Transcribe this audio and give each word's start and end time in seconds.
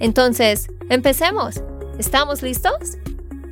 Entonces, 0.00 0.68
empecemos. 0.90 1.62
¿Estamos 1.98 2.42
listos? 2.42 2.98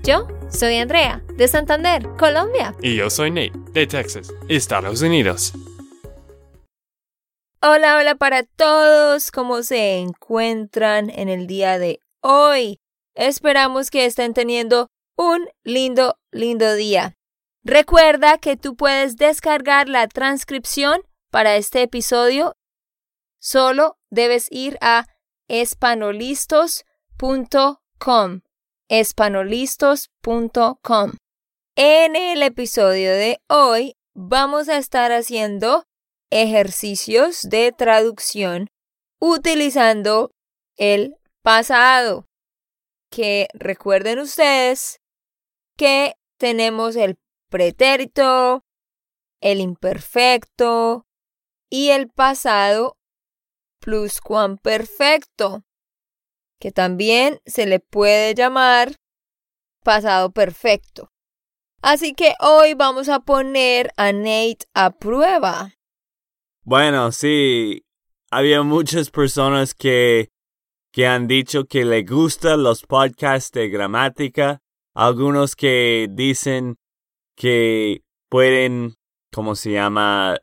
Yo 0.02 0.26
soy 0.50 0.76
Andrea, 0.78 1.22
de 1.36 1.46
Santander, 1.48 2.08
Colombia. 2.18 2.74
Y 2.82 2.96
yo 2.96 3.08
soy 3.08 3.30
Nate, 3.30 3.52
de 3.72 3.86
Texas, 3.86 4.32
Estados 4.48 5.00
Unidos. 5.02 5.52
Hola, 7.62 7.96
hola 7.96 8.16
para 8.16 8.42
todos. 8.42 9.30
¿Cómo 9.30 9.62
se 9.62 9.98
encuentran 9.98 11.10
en 11.10 11.28
el 11.28 11.46
día 11.46 11.78
de 11.78 12.00
hoy? 12.20 12.80
Esperamos 13.14 13.90
que 13.90 14.06
estén 14.06 14.34
teniendo 14.34 14.88
un 15.16 15.48
lindo, 15.62 16.16
lindo 16.32 16.74
día. 16.74 17.14
Recuerda 17.62 18.38
que 18.38 18.56
tú 18.56 18.74
puedes 18.74 19.16
descargar 19.16 19.88
la 19.88 20.08
transcripción 20.08 21.02
para 21.30 21.54
este 21.54 21.82
episodio. 21.82 22.56
Solo 23.40 23.96
debes 24.10 24.48
ir 24.50 24.76
a 24.80 25.06
espanolistos.com. 25.52 28.40
espanolistos.com. 28.88 31.12
En 31.76 32.16
el 32.16 32.42
episodio 32.42 33.12
de 33.12 33.38
hoy 33.50 33.94
vamos 34.14 34.70
a 34.70 34.78
estar 34.78 35.12
haciendo 35.12 35.84
ejercicios 36.30 37.42
de 37.42 37.70
traducción 37.70 38.70
utilizando 39.20 40.30
el 40.78 41.16
pasado. 41.42 42.24
Que 43.10 43.48
recuerden 43.52 44.20
ustedes 44.20 45.02
que 45.76 46.14
tenemos 46.38 46.96
el 46.96 47.18
pretérito, 47.50 48.64
el 49.42 49.60
imperfecto 49.60 51.04
y 51.68 51.90
el 51.90 52.08
pasado 52.08 52.96
pluscuamperfecto, 53.82 55.64
que 56.60 56.70
también 56.70 57.40
se 57.44 57.66
le 57.66 57.80
puede 57.80 58.34
llamar 58.34 58.96
pasado 59.82 60.30
perfecto. 60.30 61.10
Así 61.82 62.14
que 62.14 62.34
hoy 62.40 62.74
vamos 62.74 63.08
a 63.08 63.20
poner 63.20 63.92
a 63.96 64.12
Nate 64.12 64.66
a 64.72 64.90
prueba. 64.90 65.72
Bueno, 66.62 67.10
sí, 67.10 67.84
había 68.30 68.62
muchas 68.62 69.10
personas 69.10 69.74
que, 69.74 70.30
que 70.92 71.08
han 71.08 71.26
dicho 71.26 71.64
que 71.64 71.84
le 71.84 72.04
gustan 72.04 72.62
los 72.62 72.82
podcasts 72.82 73.50
de 73.50 73.68
gramática, 73.68 74.60
algunos 74.94 75.56
que 75.56 76.06
dicen 76.08 76.76
que 77.34 78.02
pueden, 78.28 78.94
¿cómo 79.32 79.56
se 79.56 79.72
llama? 79.72 80.38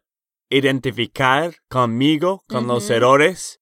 Identificar 0.50 1.56
conmigo, 1.70 2.44
con 2.48 2.68
los 2.68 2.90
errores. 2.90 3.60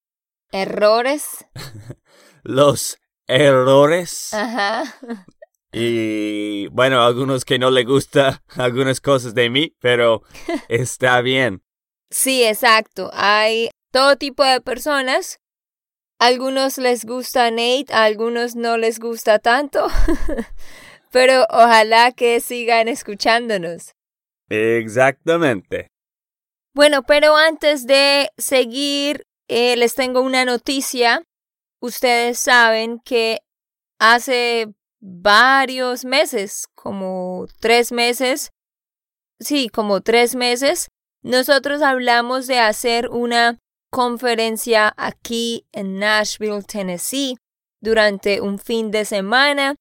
¿Errores? 0.51 1.45
los 2.43 2.97
errores. 3.27 4.33
Ajá. 4.33 4.83
Y 5.73 6.67
bueno, 6.67 7.03
algunos 7.03 7.43
que 7.43 7.59
no 7.59 7.69
le 7.71 7.83
gusta 7.83 8.41
algunas 8.55 9.01
cosas 9.01 9.33
de 9.35 9.49
mí, 9.49 9.75
pero 9.79 10.21
está 10.69 11.21
bien. 11.21 11.61
Sí, 12.09 12.43
exacto. 12.43 13.09
Hay 13.13 13.69
todo 13.91 14.15
tipo 14.15 14.43
de 14.43 14.61
personas. 14.61 15.39
algunos 16.19 16.77
les 16.77 17.03
gusta 17.05 17.51
Nate, 17.51 17.87
a 17.91 18.05
algunos 18.05 18.55
no 18.55 18.77
les 18.77 18.99
gusta 18.99 19.39
tanto. 19.39 19.87
pero 21.11 21.45
ojalá 21.49 22.13
que 22.13 22.39
sigan 22.39 22.87
escuchándonos. 22.87 23.93
Exactamente. 24.49 25.89
Bueno, 26.77 27.01
pero 27.01 27.35
antes 27.35 27.87
de 27.87 28.29
seguir, 28.37 29.25
eh, 29.47 29.75
les 29.77 29.95
tengo 29.95 30.21
una 30.21 30.45
noticia. 30.45 31.23
Ustedes 31.81 32.37
saben 32.37 32.99
que 32.99 33.39
hace 33.97 34.67
varios 35.01 36.05
meses, 36.05 36.67
como 36.75 37.47
tres 37.59 37.91
meses, 37.91 38.51
sí, 39.39 39.69
como 39.69 40.01
tres 40.01 40.35
meses, 40.35 40.89
nosotros 41.23 41.81
hablamos 41.81 42.45
de 42.45 42.59
hacer 42.59 43.09
una 43.09 43.57
conferencia 43.91 44.93
aquí 44.97 45.65
en 45.71 45.97
Nashville, 45.97 46.61
Tennessee, 46.61 47.37
durante 47.81 48.39
un 48.39 48.59
fin 48.59 48.91
de 48.91 49.03
semana 49.05 49.73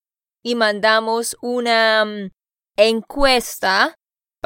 y 0.43 0.55
mandamos 0.55 1.37
una 1.43 2.05
mm, 2.05 2.31
encuesta 2.75 3.93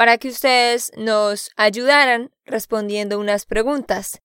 para 0.02 0.18
que 0.18 0.30
ustedes 0.30 0.92
nos 0.98 1.52
ayudaran 1.58 2.32
respondiendo 2.44 3.20
unas 3.20 3.46
preguntas. 3.46 4.20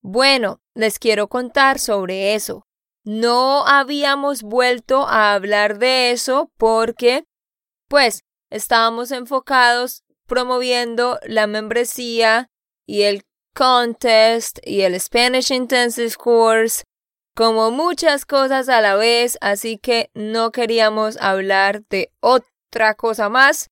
Bueno, 0.00 0.62
les 0.74 0.98
quiero 0.98 1.28
contar 1.28 1.78
sobre 1.78 2.34
eso. 2.34 2.66
No 3.04 3.66
habíamos 3.66 4.42
vuelto 4.42 5.06
a 5.06 5.34
hablar 5.34 5.78
de 5.78 6.10
eso 6.10 6.50
porque, 6.56 7.24
pues, 7.86 8.22
estábamos 8.48 9.10
enfocados 9.10 10.04
promoviendo 10.26 11.18
la 11.26 11.46
membresía 11.46 12.48
y 12.86 13.02
el 13.02 13.24
contest 13.54 14.58
y 14.64 14.80
el 14.80 14.98
Spanish 14.98 15.52
Intensive 15.52 16.14
Course 16.14 16.84
como 17.36 17.70
muchas 17.70 18.24
cosas 18.24 18.70
a 18.70 18.80
la 18.80 18.94
vez, 18.94 19.36
así 19.42 19.76
que 19.76 20.10
no 20.14 20.50
queríamos 20.50 21.18
hablar 21.18 21.82
de 21.90 22.10
otra 22.20 22.94
cosa 22.94 23.28
más 23.28 23.68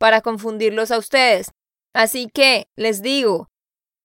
para 0.00 0.22
confundirlos 0.22 0.90
a 0.90 0.98
ustedes. 0.98 1.52
Así 1.92 2.28
que 2.32 2.68
les 2.74 3.02
digo, 3.02 3.50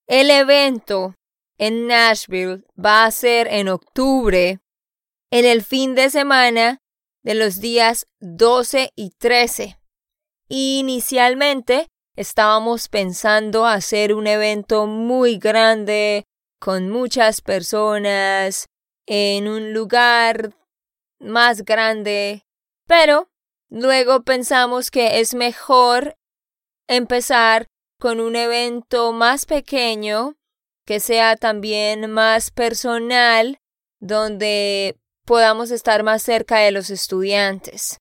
el 0.08 0.30
evento 0.30 1.16
en 1.58 1.88
Nashville 1.88 2.66
va 2.78 3.06
a 3.06 3.12
ser 3.12 3.48
en 3.48 3.70
octubre, 3.70 4.60
en 5.32 5.46
el 5.46 5.64
fin 5.64 5.96
de 5.96 6.10
semana 6.10 6.82
de 7.24 7.36
los 7.36 7.62
días 7.62 8.08
12 8.20 8.92
y 8.96 9.12
13. 9.12 9.80
Inicialmente 10.50 11.88
estábamos 12.18 12.90
pensando 12.90 13.66
hacer 13.66 14.14
un 14.14 14.28
evento 14.28 14.88
muy 14.88 15.38
grande, 15.38 16.26
con 16.60 16.90
muchas 16.90 17.40
personas, 17.40 18.68
en 19.08 19.48
un 19.48 19.74
lugar 19.74 20.54
más 21.20 21.64
grande, 21.64 22.44
pero 22.86 23.30
luego 23.76 24.24
pensamos 24.24 24.90
que 24.90 25.20
es 25.20 25.36
mejor 25.36 26.16
empezar 26.88 27.68
con 28.00 28.22
un 28.22 28.38
evento 28.38 29.12
más 29.12 29.46
pequeño, 29.46 30.38
que 30.86 31.02
sea 31.02 31.36
también 31.36 32.10
más 32.10 32.52
personal, 32.52 33.60
donde 34.00 34.98
podamos 35.26 35.72
estar 35.72 36.04
más 36.04 36.24
cerca 36.24 36.60
de 36.60 36.72
los 36.72 36.90
estudiantes. 36.90 37.98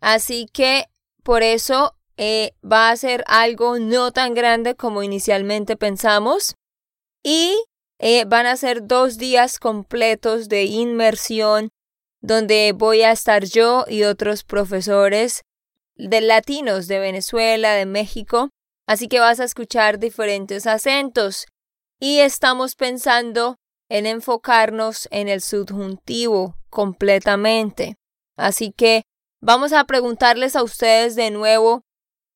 Así 0.00 0.48
que 0.52 0.86
por 1.22 1.44
eso 1.44 1.94
eh, 2.16 2.52
va 2.64 2.90
a 2.90 2.96
ser 2.96 3.22
algo 3.28 3.78
no 3.78 4.10
tan 4.10 4.34
grande 4.34 4.74
como 4.74 5.04
inicialmente 5.04 5.76
pensamos 5.76 6.56
y 7.22 7.56
eh, 8.00 8.24
van 8.24 8.46
a 8.46 8.56
ser 8.56 8.86
dos 8.86 9.18
días 9.18 9.60
completos 9.60 10.48
de 10.48 10.64
inmersión 10.64 11.70
donde 12.26 12.72
voy 12.76 13.02
a 13.02 13.12
estar 13.12 13.44
yo 13.44 13.84
y 13.86 14.02
otros 14.02 14.42
profesores 14.42 15.44
de 15.94 16.20
latinos 16.20 16.88
de 16.88 16.98
Venezuela, 16.98 17.74
de 17.74 17.86
México, 17.86 18.50
así 18.84 19.06
que 19.06 19.20
vas 19.20 19.38
a 19.38 19.44
escuchar 19.44 20.00
diferentes 20.00 20.66
acentos 20.66 21.46
y 22.00 22.18
estamos 22.18 22.74
pensando 22.74 23.58
en 23.88 24.06
enfocarnos 24.06 25.06
en 25.12 25.28
el 25.28 25.40
subjuntivo 25.40 26.56
completamente. 26.68 27.94
Así 28.36 28.72
que 28.72 29.04
vamos 29.40 29.72
a 29.72 29.84
preguntarles 29.84 30.56
a 30.56 30.64
ustedes 30.64 31.14
de 31.14 31.30
nuevo 31.30 31.82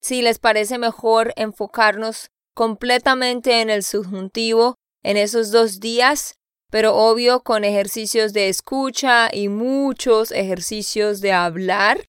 si 0.01 0.23
les 0.23 0.39
parece 0.39 0.79
mejor 0.79 1.33
enfocarnos 1.35 2.31
completamente 2.55 3.61
en 3.61 3.71
el 3.71 3.83
subjuntivo 3.83 4.77
en 5.03 5.17
esos 5.17 5.51
dos 5.51 5.81
días, 5.81 6.37
pero 6.71 6.95
obvio 6.95 7.43
con 7.43 7.65
ejercicios 7.65 8.33
de 8.33 8.49
escucha 8.49 9.29
y 9.33 9.49
muchos 9.49 10.31
ejercicios 10.31 11.21
de 11.21 11.33
hablar. 11.33 12.07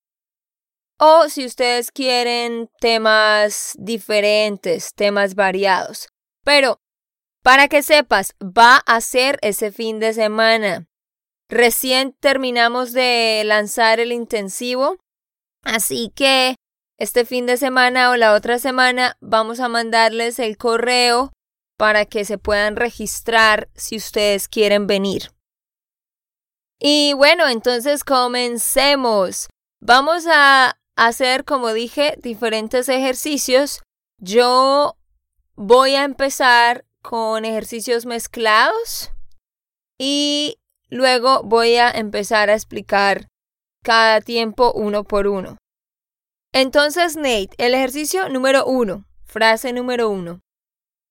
O 0.98 1.28
si 1.28 1.44
ustedes 1.44 1.90
quieren 1.90 2.70
temas 2.80 3.74
diferentes, 3.78 4.94
temas 4.94 5.34
variados. 5.34 6.08
Pero, 6.44 6.80
para 7.42 7.66
que 7.66 7.82
sepas, 7.82 8.34
va 8.40 8.76
a 8.86 9.00
ser 9.00 9.38
ese 9.42 9.72
fin 9.72 9.98
de 9.98 10.14
semana. 10.14 10.86
recién 11.48 12.16
terminamos 12.18 12.92
de 12.92 13.42
lanzar 13.44 14.00
el 14.00 14.10
intensivo, 14.10 14.96
así 15.62 16.10
que 16.14 16.54
este 16.98 17.26
fin 17.26 17.44
de 17.44 17.58
semana 17.58 18.10
o 18.10 18.16
la 18.16 18.32
otra 18.32 18.58
semana 18.58 19.18
vamos 19.20 19.60
a 19.60 19.68
mandarles 19.68 20.38
el 20.38 20.56
correo 20.56 21.30
para 21.82 22.04
que 22.04 22.24
se 22.24 22.38
puedan 22.38 22.76
registrar 22.76 23.68
si 23.74 23.96
ustedes 23.96 24.46
quieren 24.46 24.86
venir. 24.86 25.32
Y 26.78 27.12
bueno, 27.14 27.48
entonces 27.48 28.04
comencemos. 28.04 29.48
Vamos 29.80 30.28
a 30.28 30.78
hacer, 30.94 31.44
como 31.44 31.72
dije, 31.72 32.16
diferentes 32.22 32.88
ejercicios. 32.88 33.82
Yo 34.18 34.96
voy 35.56 35.96
a 35.96 36.04
empezar 36.04 36.84
con 37.02 37.44
ejercicios 37.44 38.06
mezclados 38.06 39.10
y 39.98 40.60
luego 40.88 41.42
voy 41.42 41.78
a 41.78 41.90
empezar 41.90 42.48
a 42.48 42.54
explicar 42.54 43.26
cada 43.82 44.20
tiempo 44.20 44.72
uno 44.72 45.02
por 45.02 45.26
uno. 45.26 45.58
Entonces, 46.52 47.16
Nate, 47.16 47.50
el 47.58 47.74
ejercicio 47.74 48.28
número 48.28 48.66
uno, 48.66 49.04
frase 49.24 49.72
número 49.72 50.10
uno. 50.10 50.42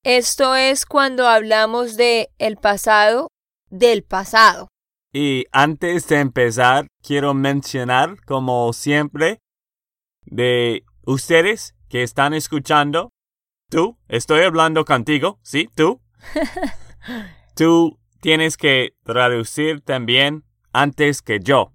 Esto 0.03 0.55
es 0.55 0.87
cuando 0.87 1.27
hablamos 1.27 1.95
de 1.95 2.31
el 2.39 2.57
pasado 2.57 3.27
del 3.69 4.03
pasado. 4.03 4.67
Y 5.13 5.45
antes 5.51 6.07
de 6.07 6.19
empezar, 6.19 6.87
quiero 7.03 7.35
mencionar, 7.35 8.19
como 8.25 8.73
siempre, 8.73 9.37
de 10.25 10.85
ustedes 11.05 11.75
que 11.87 12.01
están 12.01 12.33
escuchando, 12.33 13.11
tú, 13.69 13.95
estoy 14.07 14.41
hablando 14.41 14.85
contigo, 14.85 15.39
¿sí? 15.43 15.69
Tú. 15.75 16.01
tú 17.55 17.99
tienes 18.21 18.57
que 18.57 18.95
traducir 19.03 19.81
también 19.81 20.43
antes 20.73 21.21
que 21.21 21.39
yo. 21.39 21.73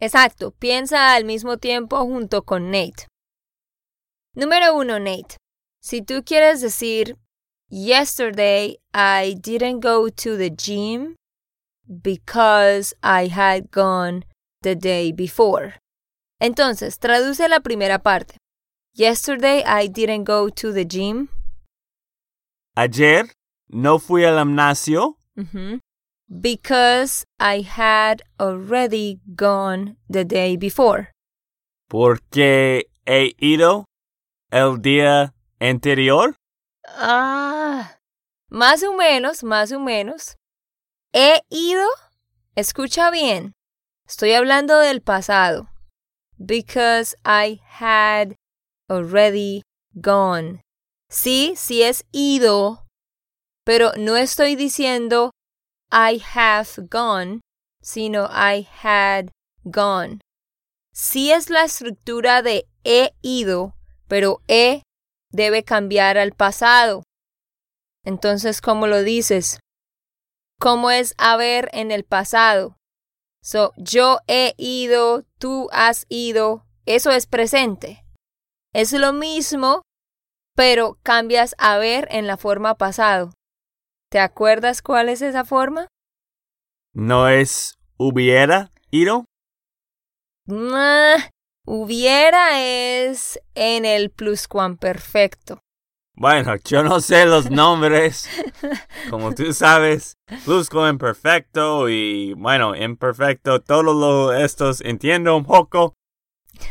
Exacto, 0.00 0.50
piensa 0.50 1.14
al 1.14 1.24
mismo 1.24 1.58
tiempo 1.58 1.98
junto 2.00 2.42
con 2.42 2.72
Nate. 2.72 3.06
Número 4.34 4.74
uno, 4.74 4.98
Nate. 4.98 5.36
Si 5.80 6.02
tú 6.02 6.24
quieres 6.24 6.60
decir, 6.60 7.16
Yesterday 7.70 8.78
I 8.94 9.36
didn't 9.38 9.80
go 9.80 10.08
to 10.08 10.36
the 10.38 10.48
gym 10.48 11.16
because 11.86 12.94
I 13.02 13.26
had 13.26 13.70
gone 13.70 14.24
the 14.62 14.74
day 14.74 15.12
before. 15.12 15.74
Entonces, 16.40 16.98
traduce 16.98 17.46
la 17.46 17.60
primera 17.60 17.98
parte. 17.98 18.38
Yesterday 18.94 19.62
I 19.64 19.86
didn't 19.86 20.24
go 20.24 20.48
to 20.48 20.72
the 20.72 20.86
gym. 20.86 21.28
Ayer 22.74 23.28
no 23.68 23.98
fui 23.98 24.24
al 24.24 24.38
gimnasio. 24.38 25.16
Because 26.26 27.24
I 27.38 27.60
had 27.60 28.22
already 28.40 29.20
gone 29.36 29.96
the 30.08 30.24
day 30.24 30.56
before. 30.56 31.10
Porque 31.90 32.84
he 33.06 33.34
ido 33.38 33.84
el 34.50 34.78
día 34.78 35.34
anterior? 35.60 36.34
Ah, 36.96 37.98
más 38.48 38.82
o 38.82 38.94
menos, 38.94 39.44
más 39.44 39.72
o 39.72 39.80
menos. 39.80 40.36
He 41.12 41.42
ido, 41.48 41.86
escucha 42.54 43.10
bien, 43.10 43.52
estoy 44.06 44.32
hablando 44.32 44.78
del 44.78 45.00
pasado. 45.00 45.68
Because 46.38 47.16
I 47.24 47.60
had 47.64 48.36
already 48.88 49.62
gone. 49.94 50.60
Sí, 51.10 51.54
sí 51.56 51.82
es 51.82 52.04
ido, 52.12 52.86
pero 53.64 53.92
no 53.96 54.16
estoy 54.16 54.56
diciendo 54.56 55.32
I 55.90 56.22
have 56.34 56.68
gone, 56.90 57.40
sino 57.82 58.28
I 58.30 58.68
had 58.82 59.30
gone. 59.64 60.20
Sí 60.92 61.32
es 61.32 61.50
la 61.50 61.64
estructura 61.64 62.42
de 62.42 62.66
he 62.84 63.14
ido, 63.22 63.74
pero 64.06 64.42
he 64.48 64.82
debe 65.30 65.64
cambiar 65.64 66.18
al 66.18 66.32
pasado. 66.32 67.02
Entonces, 68.04 68.60
¿cómo 68.60 68.86
lo 68.86 69.02
dices? 69.02 69.58
¿Cómo 70.60 70.90
es 70.90 71.14
haber 71.18 71.68
en 71.72 71.90
el 71.90 72.04
pasado? 72.04 72.76
So, 73.42 73.72
yo 73.76 74.18
he 74.26 74.54
ido, 74.56 75.24
tú 75.38 75.68
has 75.72 76.06
ido, 76.08 76.64
eso 76.86 77.10
es 77.10 77.26
presente. 77.26 78.04
Es 78.74 78.92
lo 78.92 79.12
mismo, 79.12 79.82
pero 80.54 80.98
cambias 81.02 81.54
haber 81.58 82.08
en 82.10 82.26
la 82.26 82.36
forma 82.36 82.76
pasado. 82.76 83.32
¿Te 84.10 84.20
acuerdas 84.20 84.82
cuál 84.82 85.08
es 85.08 85.22
esa 85.22 85.44
forma? 85.44 85.86
¿No 86.94 87.28
es 87.28 87.78
hubiera 87.96 88.70
ido? 88.90 89.24
Hubiera 91.70 92.62
es 92.62 93.38
en 93.54 93.84
el 93.84 94.08
pluscuamperfecto. 94.08 95.60
Bueno, 96.14 96.56
yo 96.64 96.82
no 96.82 96.98
sé 97.02 97.26
los 97.26 97.50
nombres. 97.50 98.26
Como 99.10 99.34
tú 99.34 99.52
sabes, 99.52 100.16
pluscuamperfecto 100.46 101.90
y 101.90 102.32
bueno, 102.32 102.74
imperfecto, 102.74 103.60
todos 103.60 104.34
estos 104.40 104.80
entiendo 104.80 105.36
un 105.36 105.44
poco, 105.44 105.92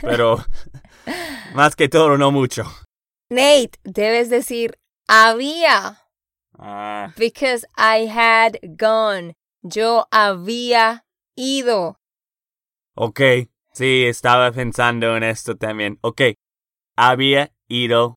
pero 0.01 0.43
más 1.53 1.75
que 1.75 1.89
todo 1.89 2.17
no 2.17 2.31
mucho. 2.31 2.63
Nate, 3.29 3.73
debes 3.83 4.31
decir 4.31 4.79
había. 5.07 6.07
Ah. 6.57 7.13
Because 7.15 7.67
I 7.77 8.07
had 8.07 8.57
gone. 8.63 9.35
Yo 9.61 10.07
había 10.09 11.05
ido. 11.35 11.99
Ok, 12.95 13.21
Sí, 13.77 14.05
estaba 14.05 14.51
pensando 14.51 15.15
en 15.15 15.21
esto 15.21 15.55
también. 15.55 15.99
Ok, 16.01 16.21
había 16.95 17.51
ido 17.67 18.15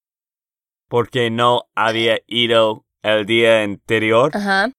porque 0.89 1.29
no 1.29 1.65
había 1.75 2.19
ido 2.27 2.87
el 3.03 3.27
día 3.27 3.63
anterior. 3.63 4.31
Ajá. 4.35 4.73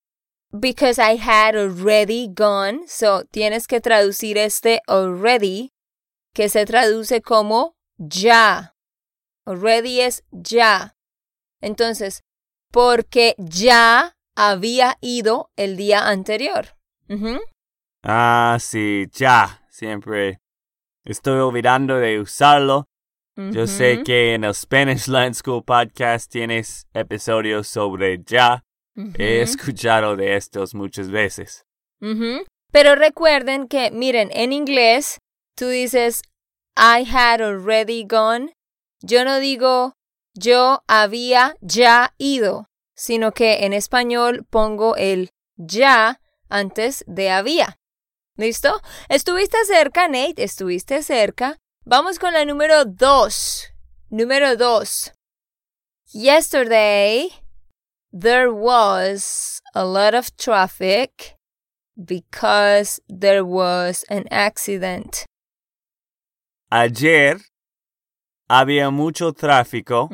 Because 0.52 1.00
I 1.00 1.18
had 1.18 1.56
already 1.56 2.28
gone. 2.36 2.88
So 2.88 3.26
tienes 3.26 3.68
que 3.68 3.80
traducir 3.80 4.40
este 4.40 4.82
already, 4.88 5.70
que 6.34 6.50
se 6.50 6.66
traduce 6.66 7.22
como 7.22 7.76
ya. 8.00 8.74
Already 9.46 10.02
es 10.02 10.24
ya. 10.32 10.96
Entonces, 11.62 12.24
porque 12.72 13.36
ya 13.38 14.16
había 14.36 14.98
ido 15.00 15.52
el 15.58 15.78
día 15.78 16.08
anterior. 16.08 16.76
Ah, 18.02 18.58
sí, 18.60 19.06
ya. 19.14 19.64
Siempre 19.70 20.42
Estoy 21.04 21.40
olvidando 21.40 21.98
de 21.98 22.20
usarlo. 22.20 22.88
Yo 23.36 23.66
sé 23.66 24.04
que 24.04 24.36
en 24.36 24.44
el 24.44 24.54
Spanish 24.54 25.08
Land 25.08 25.34
School 25.36 25.64
Podcast 25.64 26.32
tienes 26.32 26.86
episodios 26.94 27.68
sobre 27.68 28.22
ya. 28.24 28.64
He 29.18 29.42
escuchado 29.42 30.16
de 30.16 30.36
estos 30.36 30.76
muchas 30.76 31.10
veces. 31.10 31.66
Pero 32.72 32.96
recuerden 32.96 33.68
que, 33.68 33.90
miren, 33.92 34.30
en 34.34 34.54
inglés 34.54 35.20
tú 35.56 35.68
dices 35.68 36.22
I 36.78 37.04
had 37.10 37.42
already 37.42 38.06
gone. 38.08 38.54
Yo 39.02 39.26
no 39.26 39.40
digo 39.40 39.96
yo 40.34 40.84
había 40.88 41.56
ya 41.62 42.14
ido, 42.18 42.68
sino 42.96 43.32
que 43.32 43.66
en 43.66 43.74
español 43.74 44.46
pongo 44.50 44.96
el 44.96 45.32
ya 45.58 46.22
antes 46.50 47.04
de 47.08 47.32
había. 47.32 47.78
¿Listo? 48.38 48.82
Estuviste 49.10 49.58
cerca, 49.66 50.08
Nate, 50.08 50.44
estuviste 50.44 51.04
cerca. 51.04 51.58
Vamos 51.86 52.18
con 52.18 52.34
la 52.34 52.46
número 52.46 52.86
dos. 52.86 53.68
Número 54.10 54.56
dos. 54.56 55.12
Yesterday, 56.14 57.30
there 58.14 58.52
was 58.52 59.62
a 59.76 59.84
lot 59.84 60.14
of 60.14 60.36
traffic 60.38 61.36
because 61.98 63.02
there 63.10 63.44
was 63.44 64.06
an 64.10 64.26
accident. 64.32 65.26
Ayer 66.72 67.38
había 68.50 68.92
mucho 68.92 69.34
tráfico 69.34 70.10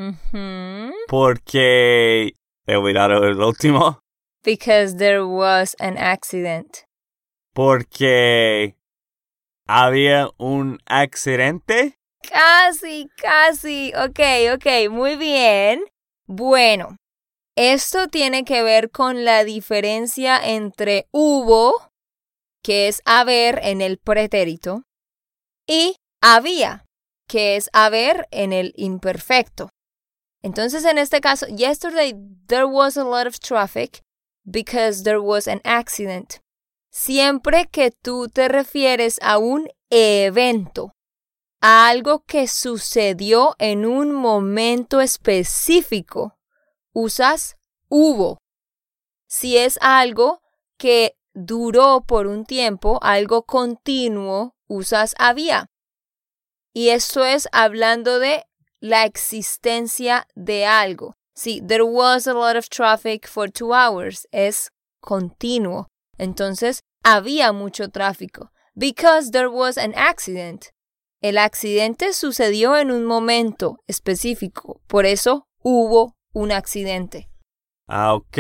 porque 1.08 2.34
he 2.66 2.76
olvidado 2.76 3.24
el 3.24 3.40
último. 3.42 4.00
Because 4.44 4.96
there 4.98 5.26
was 5.26 5.76
an 5.80 5.98
accident 5.98 6.87
porque 7.58 8.78
había 9.68 10.30
un 10.38 10.78
accidente. 10.86 11.98
Casi, 12.22 13.10
casi. 13.18 13.92
Ok, 13.96 14.20
ok, 14.54 14.92
muy 14.92 15.16
bien. 15.16 15.84
Bueno, 16.28 16.98
esto 17.56 18.10
tiene 18.10 18.46
que 18.46 18.62
ver 18.62 18.92
con 18.92 19.26
la 19.26 19.44
diferencia 19.44 20.40
entre 20.40 21.08
hubo, 21.12 21.90
que 22.62 22.90
es 22.90 23.02
haber 23.06 23.60
en 23.64 23.82
el 23.82 23.98
pretérito, 23.98 24.84
y 25.66 25.96
había, 26.22 26.86
que 27.28 27.56
es 27.56 27.72
haber 27.74 28.28
en 28.30 28.54
el 28.54 28.72
imperfecto. 28.76 29.70
Entonces, 30.44 30.86
en 30.86 31.00
este 31.00 31.22
caso, 31.22 31.48
yesterday 31.48 32.14
there 32.46 32.66
was 32.66 32.98
a 32.98 33.04
lot 33.04 33.26
of 33.26 33.40
traffic 33.40 34.04
because 34.46 35.02
there 35.02 35.22
was 35.22 35.48
an 35.48 35.60
accident. 35.64 36.40
Siempre 37.00 37.68
que 37.68 37.92
tú 37.92 38.28
te 38.28 38.48
refieres 38.48 39.20
a 39.22 39.38
un 39.38 39.70
evento, 39.92 40.94
a 41.62 41.90
algo 41.90 42.24
que 42.26 42.48
sucedió 42.48 43.56
en 43.60 43.86
un 43.86 44.12
momento 44.12 45.00
específico, 45.00 46.40
usas 46.94 47.56
hubo. 47.88 48.40
Si 49.28 49.58
es 49.58 49.78
algo 49.80 50.42
que 50.80 51.16
duró 51.36 52.02
por 52.02 52.26
un 52.26 52.46
tiempo, 52.46 52.98
algo 53.04 53.44
continuo, 53.44 54.56
usas 54.68 55.14
había. 55.20 55.68
Y 56.74 56.90
esto 56.90 57.24
es 57.24 57.48
hablando 57.52 58.18
de 58.18 58.44
la 58.80 59.06
existencia 59.06 60.28
de 60.34 60.66
algo. 60.66 61.14
Sí, 61.36 61.62
there 61.62 61.84
was 61.84 62.26
a 62.26 62.34
lot 62.34 62.58
of 62.58 62.68
traffic 62.70 63.28
for 63.28 63.52
two 63.52 63.72
hours. 63.72 64.28
Es 64.32 64.72
continuo. 65.00 65.86
Entonces, 66.18 66.82
había 67.08 67.54
mucho 67.54 67.90
tráfico. 67.90 68.52
Because 68.76 69.32
there 69.32 69.48
was 69.48 69.78
an 69.78 69.94
accident. 69.96 70.66
El 71.22 71.38
accidente 71.38 72.14
sucedió 72.14 72.78
en 72.78 72.92
un 72.92 73.06
momento 73.06 73.78
específico. 73.88 74.82
Por 74.88 75.06
eso 75.06 75.48
hubo 75.64 76.16
un 76.34 76.52
accidente. 76.52 77.30
Ah, 77.88 78.14
ok. 78.14 78.38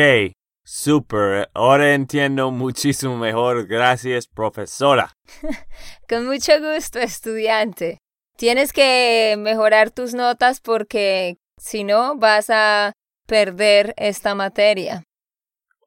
Super. 0.63 1.49
Ahora 1.53 1.95
entiendo 1.95 2.51
muchísimo 2.51 3.17
mejor. 3.17 3.65
Gracias, 3.67 4.27
profesora. 4.27 5.13
Con 6.09 6.25
mucho 6.25 6.51
gusto, 6.59 6.99
estudiante. 6.99 7.99
Tienes 8.35 8.73
que 8.73 9.35
mejorar 9.39 9.91
tus 9.91 10.13
notas 10.13 10.59
porque 10.59 11.37
si 11.57 11.85
no 11.85 12.17
vas 12.17 12.49
a 12.49 12.93
perder 13.25 13.93
esta 13.97 14.35
materia. 14.35 15.03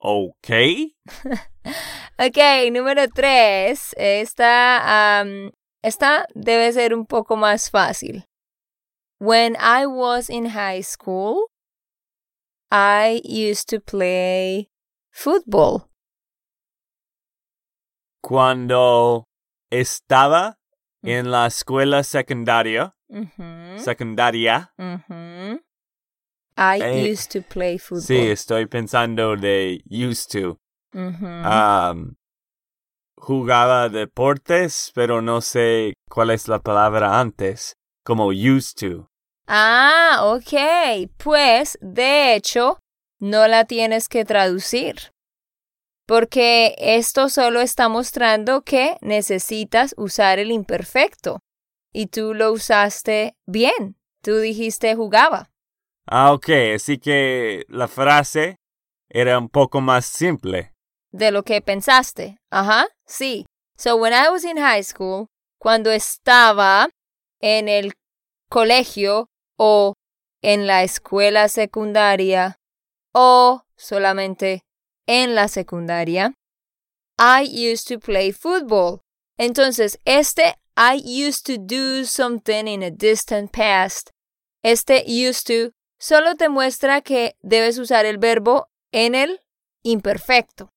Ok. 0.03 0.49
ok, 2.19 2.71
número 2.73 3.07
tres. 3.09 3.95
Esta, 3.99 5.23
um, 5.23 5.51
esta 5.83 6.27
debe 6.35 6.73
ser 6.73 6.95
un 6.95 7.05
poco 7.05 7.37
más 7.37 7.71
fácil. 7.71 8.25
When 9.19 9.57
I 9.57 9.85
was 9.85 10.31
in 10.31 10.47
high 10.47 10.81
school, 10.81 11.51
I 12.71 13.21
used 13.25 13.69
to 13.69 13.81
play 13.81 14.71
football. 15.13 15.91
Cuando 18.23 19.27
estaba 19.71 20.57
en 21.03 21.31
la 21.31 21.47
escuela 21.47 22.03
secundaria, 22.05 22.95
secundaria. 23.77 24.73
I 26.63 26.83
Eh, 26.83 27.11
used 27.11 27.31
to 27.33 27.41
play 27.43 27.79
football. 27.79 28.03
sí, 28.03 28.31
estoy 28.31 28.67
pensando 28.67 29.35
de 29.37 29.83
used 29.89 30.31
to. 30.33 30.59
Um, 30.93 32.17
jugaba 33.17 33.89
deportes, 33.89 34.91
pero 34.95 35.23
no 35.23 35.41
sé 35.41 35.95
cuál 36.11 36.31
es 36.31 36.49
la 36.49 36.59
palabra 36.59 37.19
antes, 37.21 37.77
como 38.05 38.27
used 38.29 38.75
to. 38.79 39.09
Ah, 39.47 40.21
ok. 40.25 41.09
Pues, 41.17 41.79
de 41.81 42.35
hecho, 42.35 42.79
no 43.19 43.47
la 43.49 43.65
tienes 43.65 44.09
que 44.09 44.25
traducir. 44.25 45.13
Porque 46.07 46.75
esto 46.79 47.29
solo 47.29 47.61
está 47.61 47.89
mostrando 47.89 48.63
que 48.63 48.97
necesitas 49.01 49.95
usar 49.97 50.39
el 50.39 50.51
imperfecto. 50.51 51.39
Y 51.93 52.07
tú 52.07 52.35
lo 52.35 52.53
usaste 52.53 53.35
bien. 53.47 53.97
Tú 54.23 54.37
dijiste 54.39 54.95
jugaba. 54.95 55.50
Ah, 56.13 56.33
ok, 56.33 56.49
así 56.75 56.99
que 56.99 57.65
la 57.69 57.87
frase 57.87 58.57
era 59.09 59.39
un 59.39 59.49
poco 59.49 59.81
más 59.81 60.05
simple. 60.07 60.75
De 61.13 61.31
lo 61.31 61.45
que 61.45 61.61
pensaste. 61.61 62.39
Ajá, 62.51 62.89
sí. 63.07 63.47
So, 63.79 63.95
when 63.95 64.13
I 64.13 64.29
was 64.29 64.45
in 64.45 64.57
high 64.57 64.83
school, 64.83 65.29
cuando 65.61 65.93
estaba 65.93 66.89
en 67.41 67.69
el 67.69 67.93
colegio 68.49 69.29
o 69.57 69.95
en 70.43 70.67
la 70.67 70.83
escuela 70.83 71.49
secundaria 71.49 72.57
o 73.15 73.63
solamente 73.77 74.63
en 75.07 75.37
la 75.37 75.47
secundaria, 75.47 76.35
I 77.21 77.45
used 77.45 77.87
to 77.87 78.01
play 78.01 78.33
football. 78.33 79.03
Entonces, 79.39 79.97
este 80.05 80.57
I 80.77 80.97
used 80.97 81.45
to 81.47 81.57
do 81.57 82.05
something 82.05 82.67
in 82.67 82.83
a 82.83 82.91
distant 82.91 83.53
past, 83.53 84.11
este 84.65 85.05
used 85.07 85.47
to 85.47 85.71
solo 86.01 86.35
te 86.35 86.49
muestra 86.49 87.03
que 87.03 87.37
debes 87.43 87.79
usar 87.79 88.07
el 88.07 88.19
verbo 88.19 88.69
en 88.91 89.15
el 89.15 89.41
imperfecto. 89.83 90.73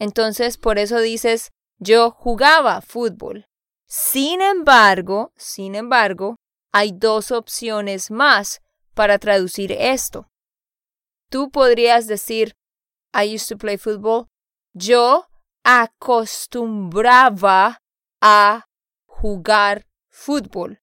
Entonces, 0.00 0.58
por 0.58 0.78
eso 0.78 0.98
dices, 0.98 1.52
yo 1.78 2.10
jugaba 2.10 2.80
fútbol. 2.80 3.46
Sin 3.86 4.40
embargo, 4.40 5.32
sin 5.36 5.76
embargo, 5.76 6.36
hay 6.72 6.92
dos 6.92 7.30
opciones 7.30 8.10
más 8.10 8.62
para 8.94 9.18
traducir 9.18 9.72
esto. 9.72 10.30
Tú 11.30 11.50
podrías 11.50 12.06
decir, 12.06 12.54
I 13.14 13.34
used 13.34 13.48
to 13.48 13.58
play 13.58 13.76
football. 13.76 14.28
Yo 14.72 15.26
acostumbraba 15.64 17.82
a 18.20 18.64
jugar 19.06 19.86
fútbol. 20.08 20.80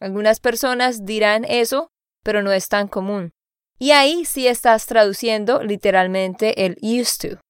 Algunas 0.00 0.40
personas 0.40 1.04
dirán 1.04 1.44
eso, 1.44 1.91
pero 2.22 2.42
no 2.42 2.52
es 2.52 2.68
tan 2.68 2.88
común. 2.88 3.32
Y 3.78 3.90
ahí 3.90 4.24
sí 4.24 4.46
estás 4.46 4.86
traduciendo 4.86 5.62
literalmente 5.62 6.64
el 6.66 6.76
used 6.80 7.30
to. 7.30 7.40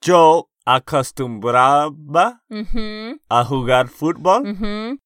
Yo 0.00 0.48
acostumbraba 0.64 2.42
a 3.28 3.44
jugar 3.44 3.88
fútbol. 3.88 4.98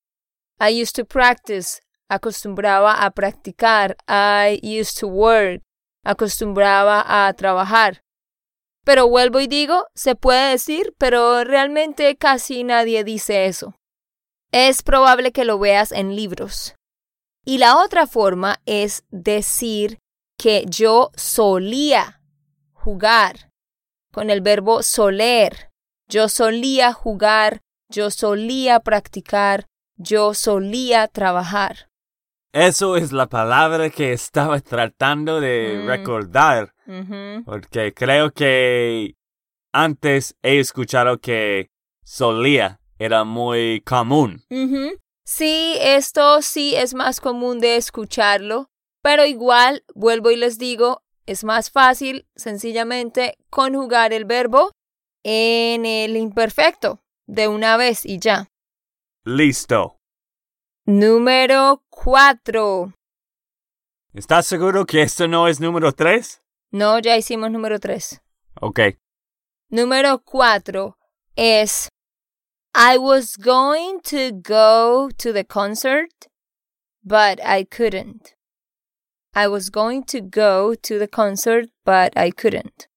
I 0.60 0.82
used 0.82 0.94
to 0.96 1.04
practice. 1.04 1.80
Acostumbraba 2.10 3.04
a 3.04 3.10
practicar. 3.10 3.96
I 4.08 4.60
used 4.62 4.98
to 5.00 5.08
work. 5.08 5.62
Acostumbraba 6.04 7.04
a 7.06 7.32
trabajar. 7.34 8.02
Pero 8.84 9.08
vuelvo 9.08 9.40
y 9.40 9.46
digo, 9.46 9.86
se 9.94 10.14
puede 10.14 10.50
decir, 10.50 10.94
pero 10.98 11.44
realmente 11.44 12.16
casi 12.16 12.64
nadie 12.64 13.04
dice 13.04 13.46
eso. 13.46 13.74
Es 14.50 14.82
probable 14.82 15.32
que 15.32 15.44
lo 15.44 15.58
veas 15.58 15.92
en 15.92 16.16
libros. 16.16 16.74
Y 17.48 17.56
la 17.56 17.78
otra 17.78 18.06
forma 18.06 18.60
es 18.66 19.04
decir 19.10 20.00
que 20.36 20.66
yo 20.68 21.10
solía 21.16 22.20
jugar 22.74 23.50
con 24.12 24.28
el 24.28 24.42
verbo 24.42 24.82
soler. 24.82 25.70
Yo 26.08 26.28
solía 26.28 26.92
jugar, 26.92 27.62
yo 27.88 28.10
solía 28.10 28.80
practicar, 28.80 29.64
yo 29.96 30.34
solía 30.34 31.08
trabajar. 31.08 31.88
Eso 32.52 32.96
es 32.98 33.12
la 33.12 33.30
palabra 33.30 33.88
que 33.88 34.12
estaba 34.12 34.60
tratando 34.74 35.40
de 35.40 35.80
Mm. 35.84 35.86
recordar, 35.86 36.74
porque 37.46 37.94
creo 37.94 38.30
que 38.30 39.14
antes 39.72 40.36
he 40.42 40.58
escuchado 40.58 41.16
que 41.18 41.70
solía 42.04 42.78
era 42.98 43.24
muy 43.24 43.80
común. 43.86 44.42
Sí, 45.30 45.76
esto 45.78 46.40
sí 46.40 46.74
es 46.74 46.94
más 46.94 47.20
común 47.20 47.60
de 47.60 47.76
escucharlo, 47.76 48.70
pero 49.02 49.26
igual, 49.26 49.84
vuelvo 49.94 50.30
y 50.30 50.36
les 50.36 50.56
digo, 50.56 51.02
es 51.26 51.44
más 51.44 51.70
fácil 51.70 52.26
sencillamente 52.34 53.36
conjugar 53.50 54.14
el 54.14 54.24
verbo 54.24 54.72
en 55.22 55.84
el 55.84 56.16
imperfecto 56.16 57.02
de 57.26 57.46
una 57.46 57.76
vez 57.76 58.06
y 58.06 58.18
ya. 58.18 58.48
Listo. 59.22 59.98
Número 60.86 61.84
cuatro. 61.90 62.94
¿Estás 64.14 64.46
seguro 64.46 64.86
que 64.86 65.02
esto 65.02 65.28
no 65.28 65.46
es 65.46 65.60
número 65.60 65.92
tres? 65.92 66.40
No, 66.70 66.98
ya 67.00 67.18
hicimos 67.18 67.50
número 67.50 67.78
tres. 67.78 68.22
Ok. 68.62 68.80
Número 69.68 70.22
cuatro 70.24 70.96
es 71.36 71.90
I 72.74 72.98
was 72.98 73.36
going 73.36 74.00
to 74.04 74.32
go 74.32 75.10
to 75.18 75.32
the 75.32 75.44
concert, 75.44 76.28
but 77.04 77.40
I 77.44 77.64
couldn't. 77.64 78.34
I 79.34 79.48
was 79.48 79.70
going 79.70 80.04
to 80.04 80.20
go 80.20 80.74
to 80.74 80.98
the 80.98 81.08
concert, 81.08 81.66
but 81.84 82.12
I 82.16 82.30
couldn't. 82.30 82.88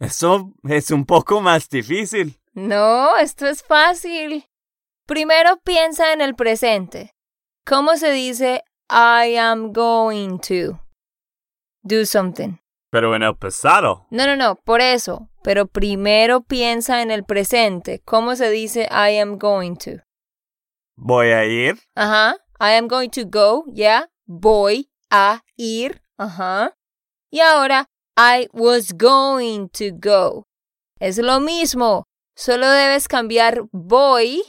Eso 0.00 0.52
es 0.68 0.90
un 0.90 1.04
poco 1.04 1.40
más 1.40 1.68
difícil. 1.68 2.34
No, 2.54 3.16
esto 3.16 3.46
es 3.46 3.62
fácil. 3.62 4.44
Primero 5.06 5.56
piensa 5.64 6.12
en 6.12 6.20
el 6.20 6.34
presente. 6.34 7.14
¿Cómo 7.66 7.96
se 7.96 8.10
dice 8.10 8.62
I 8.90 9.36
am 9.36 9.72
going 9.72 10.38
to 10.40 10.78
do 11.82 12.04
something? 12.04 12.58
Pero 12.90 13.14
en 13.14 13.22
el 13.22 13.36
pasado. 13.36 14.06
No, 14.10 14.26
no, 14.26 14.36
no, 14.36 14.56
por 14.56 14.80
eso. 14.80 15.28
Pero 15.46 15.68
primero 15.68 16.40
piensa 16.42 17.02
en 17.02 17.12
el 17.12 17.22
presente. 17.24 18.00
¿Cómo 18.04 18.34
se 18.34 18.50
dice 18.50 18.88
I 18.90 19.18
am 19.20 19.38
going 19.38 19.76
to? 19.76 20.02
Voy 20.96 21.28
a 21.28 21.44
ir. 21.44 21.78
Ajá. 21.94 22.34
I 22.58 22.72
am 22.76 22.88
going 22.88 23.10
to 23.10 23.26
go, 23.26 23.62
ya. 23.68 24.08
Voy 24.26 24.90
a 25.08 25.42
ir. 25.56 26.02
Ajá. 26.18 26.74
Y 27.30 27.38
ahora, 27.38 27.86
I 28.16 28.48
was 28.52 28.92
going 28.92 29.68
to 29.68 29.92
go. 29.92 30.48
Es 30.98 31.16
lo 31.18 31.38
mismo. 31.38 32.06
Solo 32.34 32.68
debes 32.68 33.06
cambiar 33.06 33.62
voy 33.70 34.42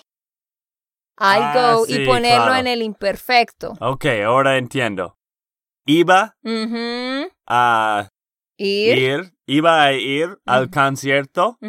al 1.15 1.43
Ah, 1.43 1.53
go 1.75 1.85
sí, 1.85 2.01
y 2.01 2.05
ponerlo 2.07 2.45
claro. 2.45 2.55
en 2.55 2.65
el 2.65 2.81
imperfecto. 2.81 3.73
Ok, 3.81 4.05
ahora 4.25 4.57
entiendo. 4.57 5.15
Iba 5.85 6.35
Ujú. 6.43 7.29
a 7.47 8.09
Ir. 8.57 8.97
ir, 8.97 9.33
iba 9.45 9.83
a 9.83 9.93
ir 9.93 10.39
al 10.45 10.69
concierto, 10.69 11.59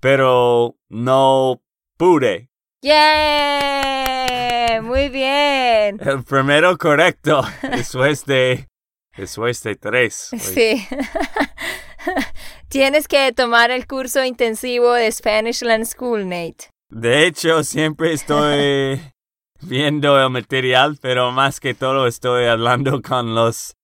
pero 0.00 0.76
no 0.88 1.62
pude. 1.96 2.50
¡Yeah! 2.82 4.80
Muy 4.82 5.08
bien. 5.08 5.98
El 6.00 6.24
primero 6.24 6.76
correcto, 6.76 7.42
después 7.62 8.24
de, 8.24 8.68
después 9.16 9.62
de 9.62 9.76
tres. 9.76 10.30
Sí. 10.38 10.84
Tienes 12.68 13.06
que 13.06 13.32
tomar 13.32 13.70
el 13.70 13.86
curso 13.86 14.24
intensivo 14.24 14.92
de 14.94 15.12
Spanishland 15.12 15.84
School, 15.84 16.28
Nate. 16.28 16.70
De 16.90 17.26
hecho, 17.26 17.62
siempre 17.62 18.12
estoy 18.12 19.00
viendo 19.60 20.20
el 20.20 20.30
material, 20.30 20.98
pero 21.00 21.30
más 21.30 21.60
que 21.60 21.74
todo 21.74 22.06
estoy 22.06 22.46
hablando 22.46 23.00
con 23.00 23.34
los, 23.34 23.76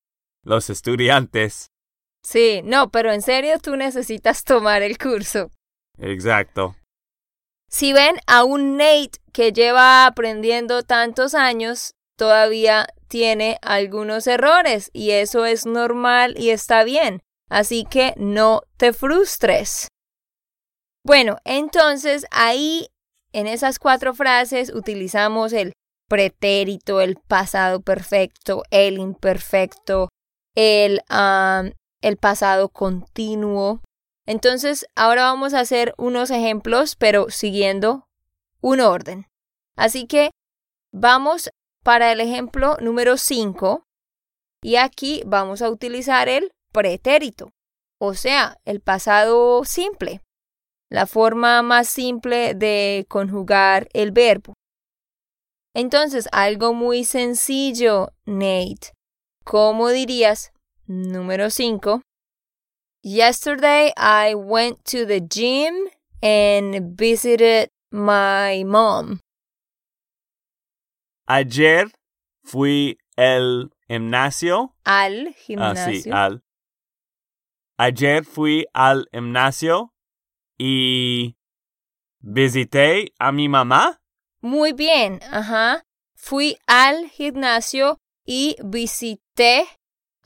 los 0.43 0.71
estudiantes. 0.71 1.71
Sí, 2.29 2.61
no, 2.63 2.91
pero 2.91 3.11
en 3.11 3.23
serio 3.23 3.59
tú 3.59 3.75
necesitas 3.77 4.45
tomar 4.45 4.83
el 4.83 4.99
curso. 4.99 5.51
Exacto. 5.97 6.77
Si 7.71 7.95
ven 7.95 8.17
a 8.27 8.45
un 8.45 8.77
Nate 8.77 9.19
que 9.33 9.51
lleva 9.51 10.05
aprendiendo 10.05 10.83
tantos 10.83 11.35
años, 11.35 11.95
todavía 12.19 12.87
tiene 13.09 13.57
algunos 13.63 14.27
errores 14.27 14.91
y 14.93 15.13
eso 15.13 15.47
es 15.47 15.65
normal 15.65 16.35
y 16.37 16.51
está 16.51 16.85
bien. 16.85 17.23
Así 17.49 17.87
que 17.91 18.13
no 18.19 18.61
te 18.77 18.93
frustres. 18.93 19.89
Bueno, 21.07 21.39
entonces 21.47 22.27
ahí 22.31 22.89
en 23.33 23.47
esas 23.47 23.79
cuatro 23.79 24.13
frases 24.13 24.71
utilizamos 24.75 25.55
el 25.55 25.73
pretérito, 26.11 27.01
el 27.01 27.17
pasado 27.17 27.81
perfecto, 27.81 28.65
el 28.71 28.99
imperfecto, 28.99 30.11
el, 30.55 31.01
am, 31.09 31.73
el 32.03 32.17
pasado 32.17 32.69
continuo. 32.69 33.81
Entonces, 34.27 34.87
ahora 34.95 35.25
vamos 35.25 35.55
a 35.55 35.61
hacer 35.61 35.95
unos 35.97 36.31
ejemplos, 36.31 36.97
pero 36.97 37.31
siguiendo 37.31 38.07
un 38.61 38.81
orden. 38.81 39.27
Así 39.77 40.07
que 40.07 40.31
vamos 40.93 41.51
para 41.85 42.13
el 42.13 42.21
ejemplo 42.21 42.77
número 42.81 43.17
5 43.17 43.85
y 44.63 44.77
aquí 44.77 45.23
vamos 45.25 45.63
a 45.63 45.71
utilizar 45.71 46.29
el 46.29 46.51
pretérito, 46.73 47.51
o 48.01 48.15
sea, 48.15 48.59
el 48.65 48.81
pasado 48.81 49.65
simple, 49.65 50.21
la 50.91 51.07
forma 51.07 51.63
más 51.63 51.89
simple 51.89 52.55
de 52.55 53.07
conjugar 53.09 53.89
el 53.93 54.11
verbo. 54.11 54.55
Entonces, 55.75 56.29
algo 56.33 56.75
muy 56.75 57.05
sencillo, 57.05 58.13
Nate. 58.27 58.93
¿Cómo 59.45 59.91
dirías? 59.91 60.53
Número 60.89 61.51
5. 61.51 62.01
Yesterday 63.03 63.93
I 63.97 64.35
went 64.35 64.85
to 64.87 65.05
the 65.05 65.21
gym 65.21 65.89
and 66.23 66.97
visited 66.97 67.69
my 67.93 68.65
mom. 68.65 69.21
Ayer 71.29 71.87
fui 72.45 72.97
al 73.17 73.71
gimnasio. 73.89 74.73
Al 74.87 75.29
Ah, 75.29 75.33
gimnasio. 75.47 76.03
sí, 76.03 76.11
al. 76.11 76.43
Ayer 77.79 78.25
fui 78.25 78.65
al 78.75 79.07
gimnasio 79.13 79.93
y 80.59 81.37
visité 82.21 83.13
a 83.21 83.31
mi 83.31 83.49
mamá. 83.49 83.99
Muy 84.41 84.73
bien, 84.73 85.21
ajá. 85.31 85.83
Fui 86.17 86.57
al 86.67 87.09
gimnasio 87.11 87.99
y 88.27 88.57
visité 88.65 89.67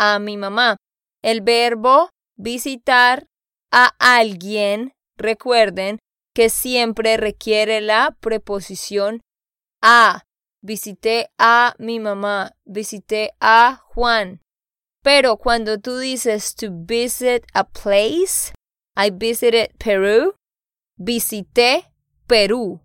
a 0.03 0.19
mi 0.19 0.37
mamá. 0.37 0.77
El 1.23 1.43
verbo 1.43 2.11
visitar 2.37 3.27
a 3.71 3.95
alguien, 4.01 4.93
recuerden 5.17 6.01
que 6.35 6.51
siempre 6.51 7.17
requiere 7.17 7.81
la 7.81 8.17
preposición 8.21 9.21
a. 9.81 10.25
Visité 10.65 11.29
a 11.39 11.75
mi 11.79 11.99
mamá, 11.99 12.53
visité 12.65 13.33
a 13.41 13.83
Juan. 13.95 14.41
Pero 15.03 15.37
cuando 15.37 15.79
tú 15.79 15.99
dices 15.99 16.55
to 16.55 16.69
visit 16.71 17.45
a 17.53 17.65
place, 17.65 18.53
I 18.97 19.11
visited 19.11 19.71
Peru, 19.79 20.35
visité 20.97 21.91
Perú. 22.29 22.81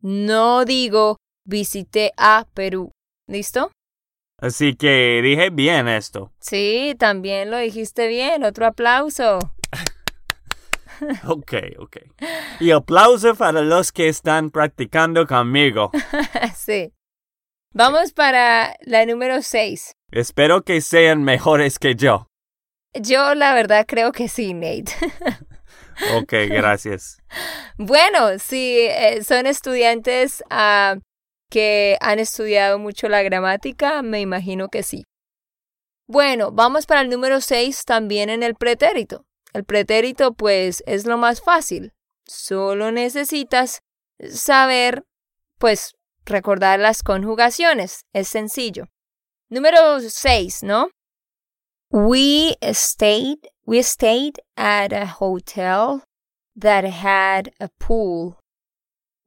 No 0.00 0.64
digo 0.64 1.16
visité 1.46 2.12
a 2.16 2.46
Perú. 2.54 2.90
¿Listo? 3.28 3.70
Así 4.40 4.74
que 4.74 5.20
dije 5.22 5.50
bien 5.50 5.88
esto. 5.88 6.32
Sí, 6.40 6.94
también 6.98 7.50
lo 7.50 7.58
dijiste 7.58 8.08
bien. 8.08 8.44
Otro 8.44 8.66
aplauso. 8.66 9.38
Ok, 11.26 11.54
ok. 11.78 11.96
Y 12.60 12.72
aplauso 12.72 13.34
para 13.34 13.62
los 13.62 13.90
que 13.90 14.08
están 14.08 14.50
practicando 14.50 15.26
conmigo. 15.26 15.90
sí. 16.54 16.92
Vamos 17.72 18.12
para 18.12 18.74
la 18.82 19.06
número 19.06 19.40
6. 19.40 19.92
Espero 20.10 20.62
que 20.62 20.82
sean 20.82 21.24
mejores 21.24 21.78
que 21.78 21.94
yo. 21.94 22.26
Yo 22.92 23.34
la 23.34 23.54
verdad 23.54 23.86
creo 23.88 24.12
que 24.12 24.28
sí, 24.28 24.52
Nate. 24.52 24.92
Ok, 26.16 26.32
gracias. 26.48 27.18
bueno, 27.76 28.38
si 28.38 28.86
eh, 28.88 29.22
son 29.22 29.46
estudiantes 29.46 30.42
ah, 30.48 30.96
que 31.50 31.98
han 32.00 32.18
estudiado 32.18 32.78
mucho 32.78 33.08
la 33.08 33.22
gramática, 33.22 34.02
me 34.02 34.20
imagino 34.20 34.68
que 34.68 34.82
sí. 34.82 35.04
Bueno, 36.06 36.50
vamos 36.50 36.86
para 36.86 37.02
el 37.02 37.10
número 37.10 37.40
6 37.40 37.84
también 37.84 38.30
en 38.30 38.42
el 38.42 38.54
pretérito. 38.54 39.26
El 39.52 39.64
pretérito 39.64 40.32
pues 40.32 40.82
es 40.86 41.06
lo 41.06 41.18
más 41.18 41.40
fácil. 41.40 41.92
Solo 42.26 42.92
necesitas 42.92 43.80
saber, 44.28 45.04
pues, 45.58 45.94
recordar 46.24 46.78
las 46.78 47.02
conjugaciones. 47.02 48.06
Es 48.12 48.28
sencillo. 48.28 48.86
Número 49.48 50.00
6, 50.00 50.62
¿no? 50.62 50.88
We 51.90 52.56
stayed, 52.72 53.38
we 53.66 53.82
stayed 53.82 54.38
at 54.56 54.92
a 54.92 55.06
hotel 55.06 56.04
that 56.56 56.84
had 56.84 57.52
a 57.58 57.68
pool. 57.78 58.39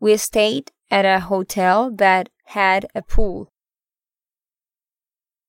We 0.04 0.18
stayed 0.18 0.70
at 0.92 1.06
a 1.06 1.22
hotel 1.22 1.89
that 1.96 2.28
had 2.48 2.88
a 2.94 3.02
pool. 3.02 3.48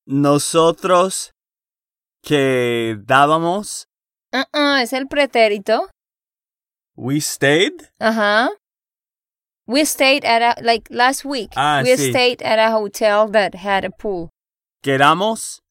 Nosotros 0.07 1.33
que 2.23 2.97
dábamos, 3.05 3.87
Uh-uh, 4.33 4.77
es 4.81 4.93
el 4.93 5.07
pretérito. 5.09 5.89
we 6.97 7.21
stayed. 7.21 7.89
Ajá. 8.01 8.49
We 9.67 9.85
stayed 9.85 10.25
at 10.25 10.41
a, 10.41 10.63
like 10.63 10.87
last 10.89 11.25
week. 11.25 11.51
Ah, 11.57 11.83
we 11.83 11.97
sí. 11.97 12.11
stayed 12.11 12.41
at 12.43 12.61
a 12.61 12.71
hotel 12.71 13.27
that 13.33 13.57
had 13.57 13.85
a 13.85 13.91
pool. 13.91 14.31
Quedamos 14.85 15.63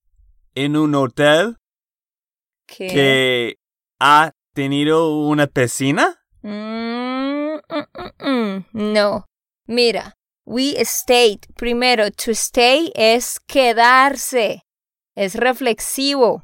en 0.56 0.76
un 0.76 0.94
hotel 0.94 1.56
¿Qué? 2.68 2.90
que 2.90 3.56
ha 4.02 4.32
tenido 4.54 5.26
una 5.30 5.48
piscina. 5.48 6.18
Mm, 6.42 7.03
mm, 7.70 7.86
mm, 7.94 8.12
mm. 8.20 8.66
No. 8.74 9.26
Mira, 9.68 10.14
we 10.46 10.76
stayed. 10.84 11.48
Primero, 11.56 12.10
to 12.12 12.32
stay 12.32 12.92
es 12.96 13.40
quedarse. 13.40 14.62
Es 15.16 15.36
reflexivo. 15.36 16.44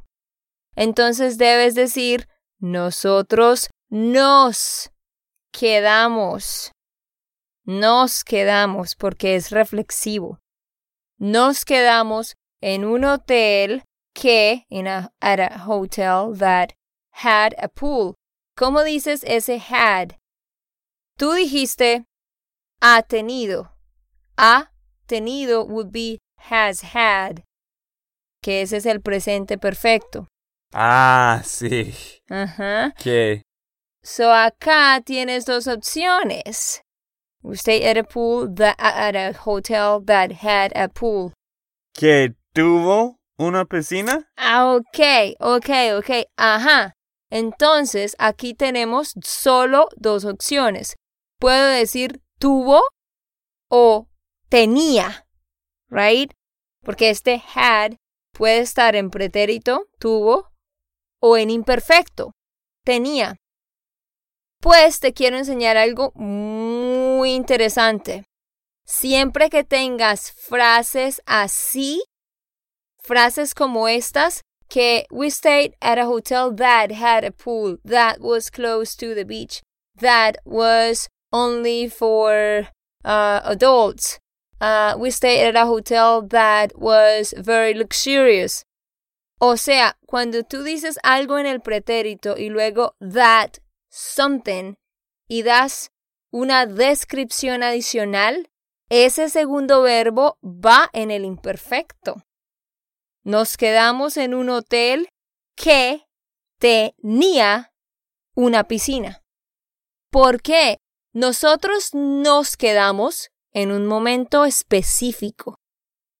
Entonces 0.75 1.37
debes 1.37 1.75
decir, 1.75 2.27
nosotros 2.59 3.69
nos 3.89 4.91
quedamos. 5.51 6.71
Nos 7.65 8.23
quedamos 8.23 8.95
porque 8.95 9.35
es 9.35 9.51
reflexivo. 9.51 10.39
Nos 11.17 11.65
quedamos 11.65 12.35
en 12.61 12.85
un 12.85 13.03
hotel 13.03 13.83
que, 14.13 14.65
in 14.69 14.87
a, 14.87 15.11
at 15.21 15.39
a 15.39 15.65
hotel 15.67 16.33
that 16.37 16.73
had 17.11 17.53
a 17.57 17.67
pool. 17.67 18.15
¿Cómo 18.55 18.83
dices 18.83 19.23
ese 19.25 19.59
had? 19.59 20.18
Tú 21.19 21.33
dijiste 21.33 22.05
ha 22.81 23.01
tenido. 23.01 23.73
Ha 24.37 24.71
tenido 25.05 25.65
would 25.65 25.91
be 25.91 26.19
has 26.49 26.95
had. 26.95 27.43
Que 28.41 28.61
ese 28.61 28.77
es 28.77 28.85
el 28.85 29.01
presente 29.01 29.57
perfecto. 29.57 30.27
Ah, 30.73 31.41
sí. 31.43 31.93
Ajá. 32.29 32.93
Que 32.97 33.41
So 34.01 34.31
acá 34.31 35.01
tienes 35.03 35.43
dos 35.45 35.67
opciones. 35.67 36.81
We 37.43 37.57
stayed 37.57 37.83
at 37.83 37.97
a 37.97 38.05
pool 38.05 38.47
that, 38.55 38.77
at 38.79 39.17
a 39.17 39.33
hotel 39.33 39.99
that 40.05 40.31
had 40.41 40.71
a 40.73 40.87
pool. 40.87 41.33
que 41.93 42.33
tuvo 42.53 43.17
una 43.37 43.65
piscina. 43.65 44.29
Ah, 44.37 44.73
ok, 44.73 45.35
ok, 45.41 45.69
ok. 45.97 46.27
Ajá. 46.37 46.93
Entonces, 47.29 48.15
aquí 48.19 48.53
tenemos 48.53 49.13
solo 49.21 49.89
dos 49.97 50.23
opciones. 50.23 50.95
Puedo 51.39 51.67
decir 51.67 52.21
tuvo 52.37 52.81
o 53.69 54.07
tenía, 54.49 55.25
right? 55.89 56.33
Porque 56.83 57.09
este 57.09 57.41
had 57.55 57.95
puede 58.33 58.59
estar 58.59 58.95
en 58.95 59.09
pretérito, 59.09 59.87
tuvo, 59.99 60.51
o 61.19 61.37
en 61.37 61.49
imperfecto, 61.49 62.31
tenía. 62.83 63.37
Pues 64.61 64.99
te 64.99 65.13
quiero 65.13 65.37
enseñar 65.37 65.77
algo 65.77 66.11
muy 66.15 67.33
interesante. 67.33 68.25
Siempre 68.85 69.49
que 69.49 69.63
tengas 69.63 70.31
frases 70.31 71.21
así, 71.25 72.03
frases 72.97 73.53
como 73.53 73.87
estas, 73.87 74.41
que 74.67 75.05
we 75.09 75.29
stayed 75.31 75.73
at 75.79 75.97
a 75.97 76.07
hotel 76.07 76.53
that 76.55 76.91
had 76.91 77.23
a 77.23 77.31
pool, 77.31 77.79
that 77.85 78.19
was 78.19 78.49
close 78.49 78.95
to 78.95 79.15
the 79.15 79.23
beach, 79.23 79.61
that 79.99 80.37
was 80.45 81.07
only 81.31 81.87
for 81.87 82.67
uh, 83.03 83.41
adults. 83.43 84.19
Uh, 84.61 84.95
we 84.97 85.09
stayed 85.09 85.47
at 85.47 85.55
a 85.55 85.65
hotel 85.65 86.21
that 86.21 86.77
was 86.77 87.33
very 87.37 87.73
luxurious. 87.73 88.65
O 89.39 89.55
sea, 89.55 89.97
cuando 90.05 90.43
tú 90.43 90.63
dices 90.63 90.99
algo 91.03 91.39
en 91.39 91.45
el 91.45 91.61
pretérito 91.61 92.35
y 92.37 92.49
luego 92.49 92.95
that 92.99 93.59
something 93.89 94.75
y 95.29 95.43
das 95.43 95.91
una 96.31 96.65
descripción 96.65 97.63
adicional, 97.63 98.49
ese 98.89 99.29
segundo 99.29 99.81
verbo 99.81 100.37
va 100.43 100.89
en 100.93 101.11
el 101.11 101.23
imperfecto. 101.23 102.23
Nos 103.23 103.55
quedamos 103.55 104.17
en 104.17 104.33
un 104.33 104.49
hotel 104.49 105.09
que 105.55 106.05
tenía 106.59 107.71
una 108.35 108.65
piscina. 108.65 109.23
¿Por 110.11 110.41
qué? 110.41 110.79
Nosotros 111.13 111.93
nos 111.93 112.55
quedamos 112.55 113.29
en 113.53 113.71
un 113.71 113.87
momento 113.87 114.45
específico. 114.45 115.55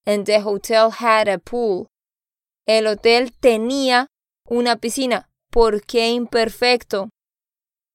And 0.06 0.26
the 0.26 0.42
hotel 0.42 0.90
had 0.92 1.28
a 1.28 1.38
pool. 1.38 1.88
El 2.66 2.88
hotel 2.88 3.32
tenía 3.40 4.08
una 4.46 4.78
piscina. 4.78 5.30
¿Por 5.52 5.82
qué 5.82 6.10
imperfecto? 6.10 7.10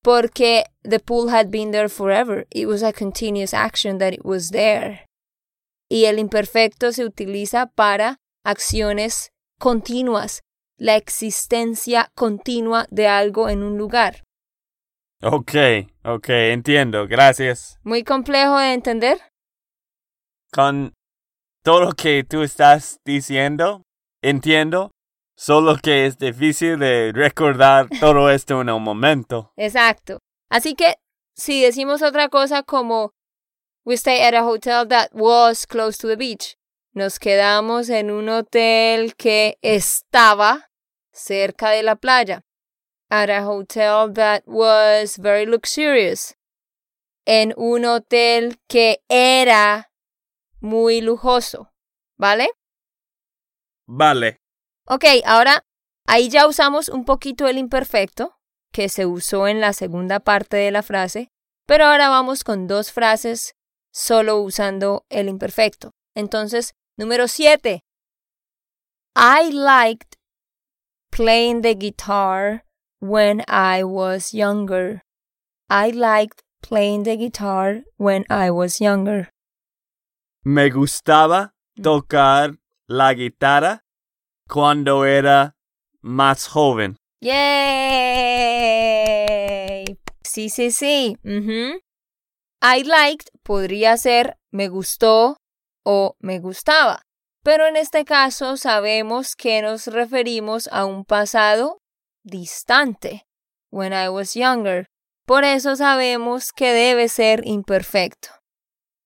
Porque 0.03 0.65
the 0.83 1.01
pool 1.01 1.31
had 1.31 1.51
been 1.51 1.71
there 1.71 1.89
forever. 1.89 2.47
It 2.51 2.67
was 2.67 2.83
a 2.83 2.93
continuous 2.93 3.55
action 3.55 3.99
that 3.99 4.13
it 4.13 4.25
was 4.25 4.51
there. 4.51 5.07
Y 5.89 6.05
el 6.05 6.19
imperfecto 6.19 6.93
se 6.93 7.05
utiliza 7.05 7.67
para 7.75 8.19
acciones 8.45 9.31
continuas, 9.59 10.43
la 10.77 10.97
existencia 10.97 12.11
continua 12.15 12.87
de 12.91 13.07
algo 13.07 13.49
en 13.49 13.63
un 13.63 13.79
lugar. 13.79 14.24
Ok, 15.27 15.55
ok, 16.05 16.29
entiendo, 16.29 17.07
gracias. 17.09 17.79
Muy 17.83 18.05
complejo 18.05 18.59
de 18.59 18.75
entender. 18.75 19.19
Con 20.53 20.93
todo 21.63 21.81
lo 21.81 21.93
que 21.93 22.25
tú 22.25 22.43
estás 22.43 22.99
diciendo, 23.07 23.85
entiendo, 24.23 24.91
solo 25.35 25.77
que 25.83 26.05
es 26.05 26.19
difícil 26.19 26.79
de 26.79 27.11
recordar 27.15 27.89
todo 28.01 28.29
esto 28.31 28.61
en 28.61 28.69
un 28.69 28.83
momento. 28.83 29.51
Exacto. 29.57 30.19
Así 30.51 30.75
que 30.75 30.97
si 31.35 31.63
decimos 31.63 32.03
otra 32.03 32.29
cosa 32.29 32.63
como 32.63 33.13
We 33.87 33.95
stay 33.95 34.21
at 34.21 34.35
a 34.35 34.45
hotel 34.45 34.87
that 34.89 35.09
was 35.15 35.67
close 35.67 35.97
to 35.99 36.07
the 36.07 36.17
beach. 36.17 36.57
Nos 36.93 37.19
quedamos 37.19 37.89
en 37.89 38.11
un 38.11 38.29
hotel 38.29 39.15
que 39.17 39.57
estaba 39.63 40.71
cerca 41.13 41.71
de 41.71 41.83
la 41.83 41.97
playa. 41.97 42.43
At 43.11 43.31
a 43.31 43.45
hotel 43.45 44.13
that 44.15 44.43
was 44.47 45.19
very 45.19 45.47
luxurious. 45.47 46.35
En 47.27 47.55
un 47.57 47.85
hotel 47.85 48.59
que 48.69 49.03
era 49.09 49.91
muy 50.61 51.01
lujoso. 51.01 51.71
¿Vale? 52.19 52.49
Vale. 53.87 54.39
Ok, 54.87 55.05
ahora 55.25 55.65
ahí 56.07 56.29
ya 56.29 56.47
usamos 56.47 56.89
un 56.89 57.05
poquito 57.05 57.47
el 57.49 57.59
imperfecto 57.59 58.37
que 58.73 58.89
se 58.89 59.07
usó 59.07 59.47
en 59.47 59.61
la 59.61 59.73
segunda 59.73 60.21
parte 60.21 60.57
de 60.57 60.71
la 60.71 60.83
frase, 60.83 61.31
pero 61.67 61.87
ahora 61.87 62.09
vamos 62.09 62.45
con 62.45 62.67
dos 62.67 62.93
frases 62.93 63.55
solo 63.93 64.41
usando 64.41 65.07
el 65.09 65.29
imperfecto. 65.29 65.93
Entonces, 66.15 66.75
número 66.99 67.29
siete. 67.29 67.85
I 69.17 69.51
liked 69.53 70.19
playing 71.11 71.63
the 71.63 71.75
guitar 71.75 72.64
when 73.05 73.45
I 73.47 73.85
was 73.85 74.33
younger. 74.33 75.03
I 75.69 75.91
liked 75.91 76.43
playing 76.63 77.03
the 77.03 77.17
guitar 77.17 77.83
when 77.99 78.25
I 78.31 78.51
was 78.51 78.81
younger. 78.81 79.29
Me 80.43 80.71
gustaba 80.71 81.53
tocar 81.83 82.57
la 82.89 83.13
guitarra 83.13 83.83
cuando 84.49 85.05
era 85.05 85.55
más 86.03 86.47
joven. 86.49 86.97
¡Yay! 87.21 87.45
Sí, 90.25 90.49
sí, 90.49 90.71
sí. 90.71 91.19
I 92.63 92.83
liked 92.85 93.29
podría 93.43 93.99
ser 93.99 94.39
me 94.51 94.69
gustó 94.69 95.37
o 95.85 96.17
me 96.21 96.39
gustaba. 96.39 97.03
Pero 97.43 97.67
en 97.67 97.77
este 97.77 98.07
caso 98.07 98.57
sabemos 98.57 99.37
que 99.37 99.61
nos 99.61 99.89
referimos 99.89 100.71
a 100.73 100.87
un 100.87 101.05
pasado 101.05 101.83
distante. 102.25 103.27
When 103.71 103.93
I 103.93 104.09
was 104.09 104.35
younger. 104.35 104.89
Por 105.27 105.45
eso 105.45 105.77
sabemos 105.77 106.53
que 106.53 106.73
debe 106.73 107.09
ser 107.09 107.47
imperfecto. 107.47 108.29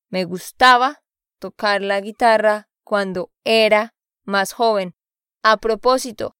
Me 0.09 0.25
gustaba 0.25 1.03
tocar 1.39 1.83
la 1.83 2.01
guitarra 2.01 2.69
cuando 2.83 3.31
era 3.45 3.95
más 4.25 4.53
joven. 4.53 4.95
A 5.43 5.59
propósito, 5.59 6.37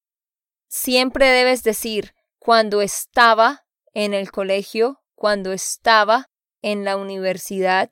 siempre 0.67 1.27
debes 1.27 1.63
decir 1.63 2.13
cuando 2.39 2.81
estaba 2.81 3.65
en 3.93 4.13
el 4.13 4.31
colegio, 4.31 5.01
cuando 5.15 5.53
estaba 5.53 6.29
en 6.61 6.83
la 6.83 6.97
universidad, 6.97 7.89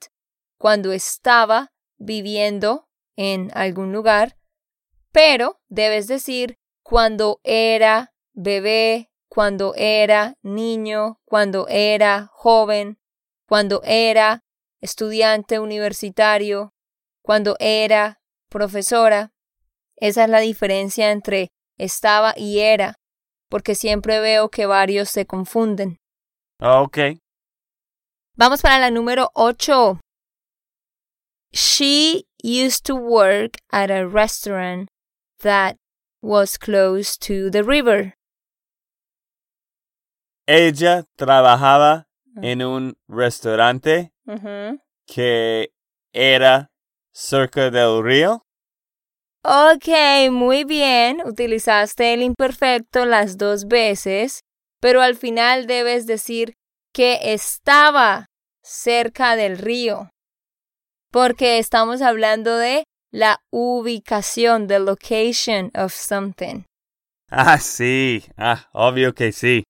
cuando 0.58 0.92
estaba 0.92 1.72
viviendo 1.98 2.88
en 3.16 3.52
algún 3.54 3.92
lugar, 3.92 4.38
pero 5.12 5.60
debes 5.68 6.08
decir 6.08 6.58
cuando 6.84 7.40
era 7.44 8.14
bebé, 8.38 9.10
cuando 9.28 9.74
era 9.76 10.36
niño, 10.42 11.20
cuando 11.26 11.68
era 11.68 12.28
joven, 12.32 12.98
cuando 13.48 13.82
era 13.84 14.44
estudiante 14.80 15.60
universitario, 15.60 16.74
cuando 17.22 17.58
era 17.60 18.22
profesora. 18.50 19.34
Esa 19.96 20.24
es 20.24 20.30
la 20.30 20.40
diferencia 20.40 21.12
entre 21.12 21.50
estaba 21.78 22.34
y 22.38 22.60
era, 22.60 22.96
porque 23.50 23.76
siempre 23.76 24.20
veo 24.20 24.50
que 24.50 24.66
varios 24.66 25.10
se 25.10 25.26
confunden. 25.26 25.98
Ok. 26.62 26.98
Vamos 28.36 28.62
para 28.62 28.80
la 28.80 28.92
número 28.92 29.32
8. 29.34 30.00
She 31.52 32.28
used 32.44 32.84
to 32.86 32.96
work 32.96 33.58
at 33.72 33.90
a 33.90 34.08
restaurant 34.08 34.90
that 35.40 35.78
was 36.22 36.58
close 36.58 37.18
to 37.18 37.50
the 37.50 37.64
river. 37.64 38.17
Ella 40.48 41.04
trabajaba 41.18 42.08
en 42.42 42.64
un 42.64 42.98
restaurante 43.10 44.14
que 45.06 45.72
era 46.14 46.70
cerca 47.12 47.70
del 47.70 48.02
río. 48.02 48.44
Ok, 49.44 50.32
muy 50.32 50.64
bien. 50.64 51.22
Utilizaste 51.26 52.14
el 52.14 52.22
imperfecto 52.22 53.06
las 53.06 53.38
dos 53.38 53.68
veces, 53.68 54.42
pero 54.80 55.02
al 55.02 55.16
final 55.16 55.68
debes 55.68 56.06
decir 56.06 56.54
que 56.94 57.34
estaba 57.34 58.28
cerca 58.64 59.36
del 59.36 59.58
río, 59.58 60.10
porque 61.12 61.60
estamos 61.60 62.02
hablando 62.02 62.58
de 62.58 62.84
la 63.12 63.40
ubicación, 63.52 64.68
the 64.68 64.80
location 64.80 65.72
of 65.76 65.94
something. 65.94 66.64
Ah, 67.30 67.58
sí. 67.60 68.24
Ah, 68.38 68.70
obvio 68.72 69.14
que 69.14 69.32
sí. 69.32 69.64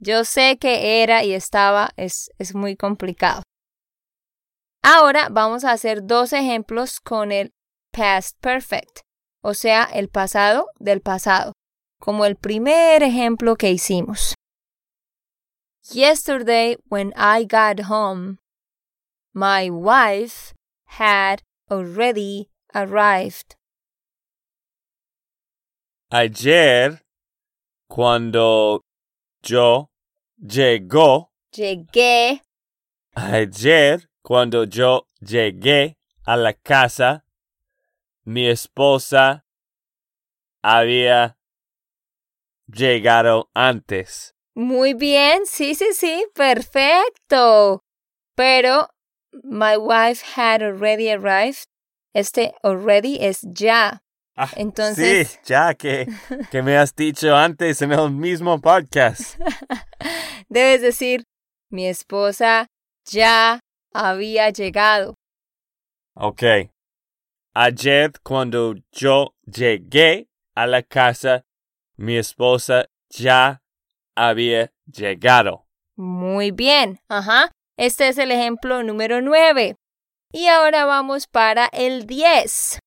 Yo 0.00 0.24
sé 0.24 0.58
que 0.58 1.02
era 1.02 1.24
y 1.24 1.32
estaba 1.32 1.90
es, 1.96 2.30
es 2.38 2.54
muy 2.54 2.76
complicado. 2.76 3.42
Ahora 4.82 5.28
vamos 5.28 5.64
a 5.64 5.72
hacer 5.72 6.06
dos 6.06 6.32
ejemplos 6.32 7.00
con 7.00 7.32
el 7.32 7.52
past 7.92 8.38
perfect, 8.40 9.00
o 9.42 9.54
sea, 9.54 9.84
el 9.84 10.08
pasado 10.08 10.70
del 10.78 11.00
pasado, 11.00 11.52
como 12.00 12.24
el 12.24 12.36
primer 12.36 13.02
ejemplo 13.02 13.56
que 13.56 13.72
hicimos. 13.72 14.34
Yesterday, 15.90 16.76
when 16.88 17.12
I 17.16 17.44
got 17.44 17.90
home, 17.90 18.38
my 19.34 19.68
wife 19.68 20.54
had 20.86 21.42
already 21.70 22.50
arrived. 22.72 23.56
Ayer, 26.10 27.02
cuando 27.88 28.82
yo 29.42 29.90
llegó. 30.36 31.32
Llegué. 31.52 32.42
Ayer, 33.14 34.08
cuando 34.22 34.64
yo 34.64 35.08
llegué 35.20 35.98
a 36.24 36.36
la 36.36 36.52
casa, 36.52 37.24
mi 38.24 38.46
esposa 38.48 39.46
había 40.62 41.38
llegado 42.66 43.50
antes. 43.54 44.34
Muy 44.54 44.94
bien, 44.94 45.46
sí, 45.46 45.74
sí, 45.74 45.92
sí, 45.92 46.26
perfecto. 46.34 47.84
Pero 48.34 48.88
my 49.42 49.76
wife 49.76 50.22
had 50.36 50.62
already 50.62 51.08
arrived. 51.10 51.68
Este 52.14 52.54
already 52.62 53.18
es 53.20 53.40
ya. 53.42 54.02
Ah, 54.40 54.48
Entonces- 54.56 55.28
Sí, 55.32 55.38
ya 55.46 55.74
que, 55.74 56.06
que 56.50 56.62
me 56.62 56.76
has 56.76 56.94
dicho 56.94 57.34
antes 57.34 57.82
en 57.82 57.90
el 57.92 58.10
mismo 58.12 58.60
podcast. 58.60 59.36
Debes 60.48 60.80
decir, 60.80 61.24
mi 61.70 61.86
esposa 61.88 62.68
ya 63.04 63.58
había 63.92 64.50
llegado. 64.50 65.14
Ok. 66.14 66.42
Ayer 67.54 68.12
cuando 68.22 68.74
yo 68.92 69.34
llegué 69.44 70.28
a 70.54 70.66
la 70.66 70.82
casa, 70.82 71.42
mi 71.96 72.16
esposa 72.16 72.86
ya 73.10 73.60
había 74.16 74.70
llegado. 74.86 75.66
Muy 75.96 76.52
bien, 76.52 77.00
ajá. 77.08 77.50
Este 77.76 78.08
es 78.08 78.18
el 78.18 78.30
ejemplo 78.30 78.82
número 78.84 79.20
9. 79.20 79.74
Y 80.32 80.46
ahora 80.46 80.84
vamos 80.84 81.26
para 81.26 81.66
el 81.72 82.06
10. 82.06 82.78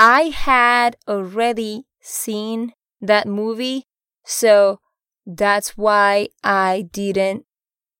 I 0.00 0.30
had 0.30 0.94
already 1.08 1.82
seen 2.00 2.72
that 3.00 3.26
movie, 3.26 3.82
so 4.24 4.78
that's 5.26 5.76
why 5.76 6.28
I 6.44 6.88
didn't 6.92 7.46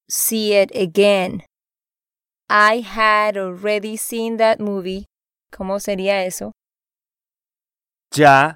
see 0.08 0.54
it 0.54 0.70
again. 0.76 1.42
I 2.48 2.86
had 2.86 3.36
already 3.36 3.96
seen 3.96 4.36
that 4.36 4.60
movie. 4.60 5.06
¿Cómo 5.52 5.80
sería 5.80 6.24
eso? 6.24 6.52
Ya 8.12 8.54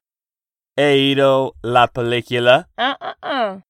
he 0.77 1.11
ido 1.11 1.55
la 1.65 1.89
película. 1.89 2.69
Ah, 2.79 2.97
ah, 3.01 3.17
ah. 3.25 3.63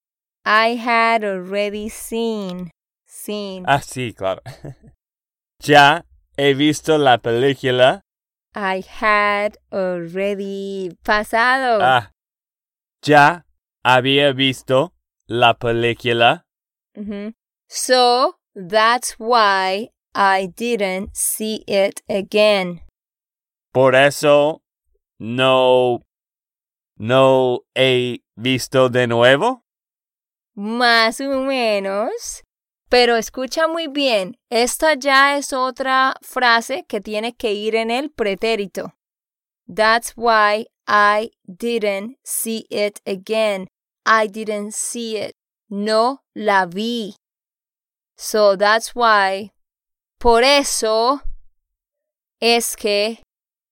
I 0.45 0.75
had 0.75 1.25
already 1.25 1.89
seen. 1.89 2.71
Seen. 3.07 3.65
Ah, 3.67 3.81
sí, 3.81 4.13
claro. 4.15 4.43
ya 5.61 6.03
he 6.37 6.53
visto 6.53 6.99
la 6.99 7.17
película. 7.17 8.03
I 8.55 8.83
had 8.87 9.57
already 9.73 10.91
pasado. 11.05 11.81
Ah, 11.81 12.13
ya 13.03 13.45
había 13.85 14.33
visto 14.35 14.93
la 15.27 15.55
película. 15.55 16.45
So 17.69 18.37
that's 18.55 19.15
why 19.19 19.89
I 20.15 20.47
didn't 20.55 21.17
see 21.17 21.65
it 21.67 22.03
again. 22.09 22.83
Por 23.73 23.95
eso 23.95 24.61
no, 25.19 26.03
no 26.99 27.61
he 27.75 28.23
visto 28.37 28.91
de 28.91 29.07
nuevo. 29.07 29.63
Más 30.55 31.21
o 31.23 31.41
menos. 31.47 32.43
Pero 32.93 33.17
escucha 33.17 33.69
muy 33.69 33.87
bien, 33.87 34.37
esta 34.51 34.93
ya 34.93 35.39
es 35.39 35.55
otra 35.55 36.15
frase 36.21 36.85
que 36.87 37.01
tiene 37.01 37.35
que 37.35 37.55
ir 37.55 37.75
en 37.75 37.91
el 37.91 38.11
pretérito. 38.11 38.93
That's 39.67 40.13
why 40.15 40.67
I 40.87 41.31
didn't 41.47 42.19
see 42.23 42.67
it 42.69 43.01
again. 43.07 43.69
I 44.05 44.29
didn't 44.29 44.73
see 44.73 45.17
it. 45.17 45.33
No 45.71 46.21
la 46.35 46.67
vi. 46.67 47.17
So 48.19 48.59
that's 48.59 48.93
why. 48.95 49.53
Por 50.19 50.45
eso 50.45 51.23
es 52.43 52.77
que 52.77 53.23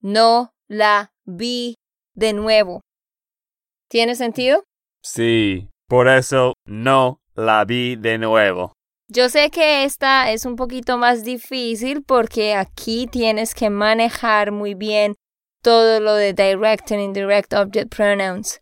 no 0.01 0.55
la 0.67 1.13
vi 1.27 1.75
de 2.15 2.33
nuevo. 2.33 2.81
¿Tiene 3.91 4.15
sentido? 4.15 4.65
Sí, 5.05 5.69
por 5.91 6.09
eso 6.09 6.55
no 6.65 7.21
la 7.35 7.67
vi 7.67 7.97
de 7.97 8.17
nuevo. 8.17 8.73
Yo 9.13 9.29
sé 9.29 9.51
que 9.51 9.83
esta 9.83 10.31
es 10.31 10.45
un 10.45 10.55
poquito 10.55 10.97
más 10.97 11.25
difícil 11.25 12.05
porque 12.05 12.55
aquí 12.55 13.09
tienes 13.11 13.57
que 13.57 13.69
manejar 13.69 14.53
muy 14.53 14.75
bien 14.75 15.17
todo 15.65 15.99
lo 15.99 16.15
de 16.15 16.33
direct 16.33 16.93
and 16.93 17.01
indirect 17.01 17.53
object 17.53 17.93
pronouns. 17.93 18.61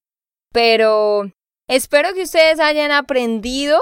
Pero 0.50 1.30
espero 1.68 2.14
que 2.14 2.22
ustedes 2.22 2.60
hayan 2.60 2.92
aprendido. 2.92 3.78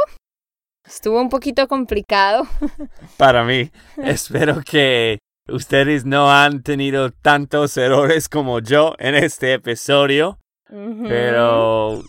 Estuvo 0.85 1.20
un 1.20 1.29
poquito 1.29 1.68
complicado. 1.68 2.48
Para 3.16 3.44
mí, 3.44 3.70
espero 3.98 4.61
que 4.68 5.20
ustedes 5.48 6.05
no 6.05 6.33
han 6.33 6.64
tenido 6.64 7.12
tantos 7.12 7.76
errores 7.76 8.29
como 8.29 8.59
yo 8.59 8.96
en 8.98 9.14
este 9.14 9.52
episodio, 9.52 10.40
pero 10.68 12.02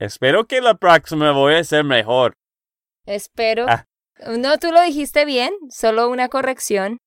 espero 0.00 0.46
que 0.46 0.62
la 0.62 0.76
próxima 0.76 1.32
voy 1.32 1.56
a 1.56 1.64
ser 1.64 1.84
mejor. 1.84 2.32
Espero. 3.06 3.66
Ah. 3.68 3.86
No, 4.38 4.58
tú 4.58 4.72
lo 4.72 4.82
dijiste 4.82 5.24
bien, 5.24 5.54
solo 5.70 6.08
una 6.08 6.28
corrección. 6.28 6.98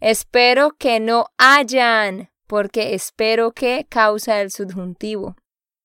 Espero 0.00 0.72
que 0.72 1.00
no 1.00 1.26
hayan, 1.38 2.30
porque 2.46 2.94
espero 2.94 3.52
que 3.52 3.86
causa 3.88 4.40
el 4.40 4.50
subjuntivo. 4.50 5.36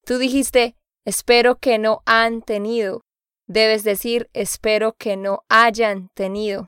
Tú 0.05 0.17
dijiste, 0.17 0.75
espero 1.05 1.59
que 1.59 1.77
no 1.77 2.01
han 2.05 2.41
tenido. 2.41 3.01
Debes 3.47 3.83
decir, 3.83 4.29
espero 4.33 4.93
que 4.93 5.17
no 5.17 5.43
hayan 5.49 6.09
tenido. 6.13 6.67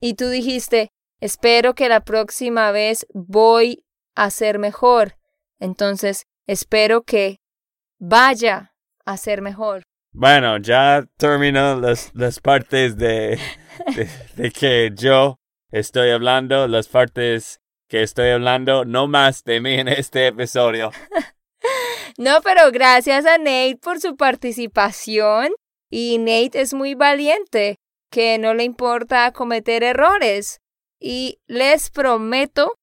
Y 0.00 0.14
tú 0.14 0.28
dijiste, 0.28 0.90
espero 1.20 1.74
que 1.74 1.88
la 1.88 2.00
próxima 2.00 2.70
vez 2.70 3.06
voy 3.12 3.84
a 4.14 4.30
ser 4.30 4.58
mejor. 4.58 5.16
Entonces, 5.58 6.24
espero 6.46 7.02
que 7.02 7.38
vaya 7.98 8.74
a 9.04 9.16
ser 9.16 9.42
mejor. 9.42 9.82
Bueno, 10.12 10.58
ya 10.58 11.04
terminó 11.16 11.80
las, 11.80 12.10
las 12.14 12.38
partes 12.40 12.96
de, 12.96 13.38
de, 13.96 14.08
de 14.36 14.50
que 14.50 14.90
yo 14.94 15.38
estoy 15.70 16.10
hablando, 16.10 16.68
las 16.68 16.88
partes 16.88 17.60
que 17.88 18.02
estoy 18.02 18.30
hablando, 18.30 18.84
no 18.84 19.08
más 19.08 19.44
de 19.44 19.60
mí 19.60 19.74
en 19.74 19.88
este 19.88 20.28
episodio. 20.28 20.90
No, 22.18 22.42
pero 22.42 22.70
gracias 22.70 23.24
a 23.26 23.38
Nate 23.38 23.78
por 23.80 24.00
su 24.00 24.16
participación. 24.16 25.52
Y 25.90 26.18
Nate 26.18 26.60
es 26.60 26.74
muy 26.74 26.94
valiente, 26.94 27.76
que 28.10 28.38
no 28.38 28.54
le 28.54 28.64
importa 28.64 29.32
cometer 29.32 29.82
errores. 29.82 30.60
Y 31.00 31.38
les 31.46 31.90
prometo 31.90 32.74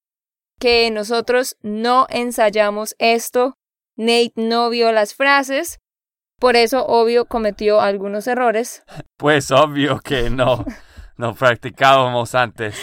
que 0.60 0.92
nosotros 0.92 1.58
no 1.62 2.08
ensayamos 2.10 2.96
esto. 3.00 3.56
Nate 3.96 4.34
no 4.36 4.70
vio 4.70 4.92
las 4.92 5.13
frases. 5.13 5.80
Por 6.39 6.56
eso, 6.56 6.86
obvio, 6.86 7.25
cometió 7.25 7.82
algunos 7.82 8.25
errores. 8.28 8.84
Pues 9.17 9.52
obvio 9.52 9.99
que 9.99 10.30
no, 10.30 10.65
no 11.17 11.36
practicábamos 11.36 12.34
antes. 12.34 12.80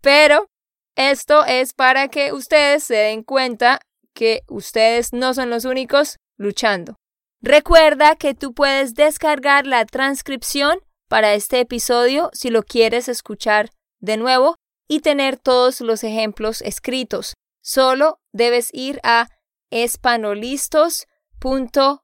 Pero 0.00 0.46
esto 0.94 1.44
es 1.44 1.72
para 1.72 2.08
que 2.08 2.32
ustedes 2.32 2.84
se 2.84 2.94
den 2.94 3.24
cuenta 3.24 3.80
que 4.14 4.42
ustedes 4.48 5.12
no 5.12 5.34
son 5.34 5.50
los 5.50 5.64
únicos 5.64 6.18
luchando. 6.36 6.96
Recuerda 7.42 8.14
que 8.14 8.34
tú 8.34 8.54
puedes 8.54 8.94
descargar 8.94 9.66
la 9.66 9.84
transcripción 9.84 10.78
para 11.08 11.34
este 11.34 11.60
episodio 11.60 12.30
si 12.32 12.50
lo 12.50 12.62
quieres 12.62 13.08
escuchar 13.08 13.70
de 14.00 14.16
nuevo 14.16 14.56
y 14.88 15.00
tener 15.00 15.36
todos 15.36 15.80
los 15.80 16.04
ejemplos 16.04 16.62
escritos. 16.62 17.34
Solo 17.60 18.20
debes 18.32 18.70
ir 18.72 19.00
a 19.02 19.28
espanolistos.com. 19.70 22.03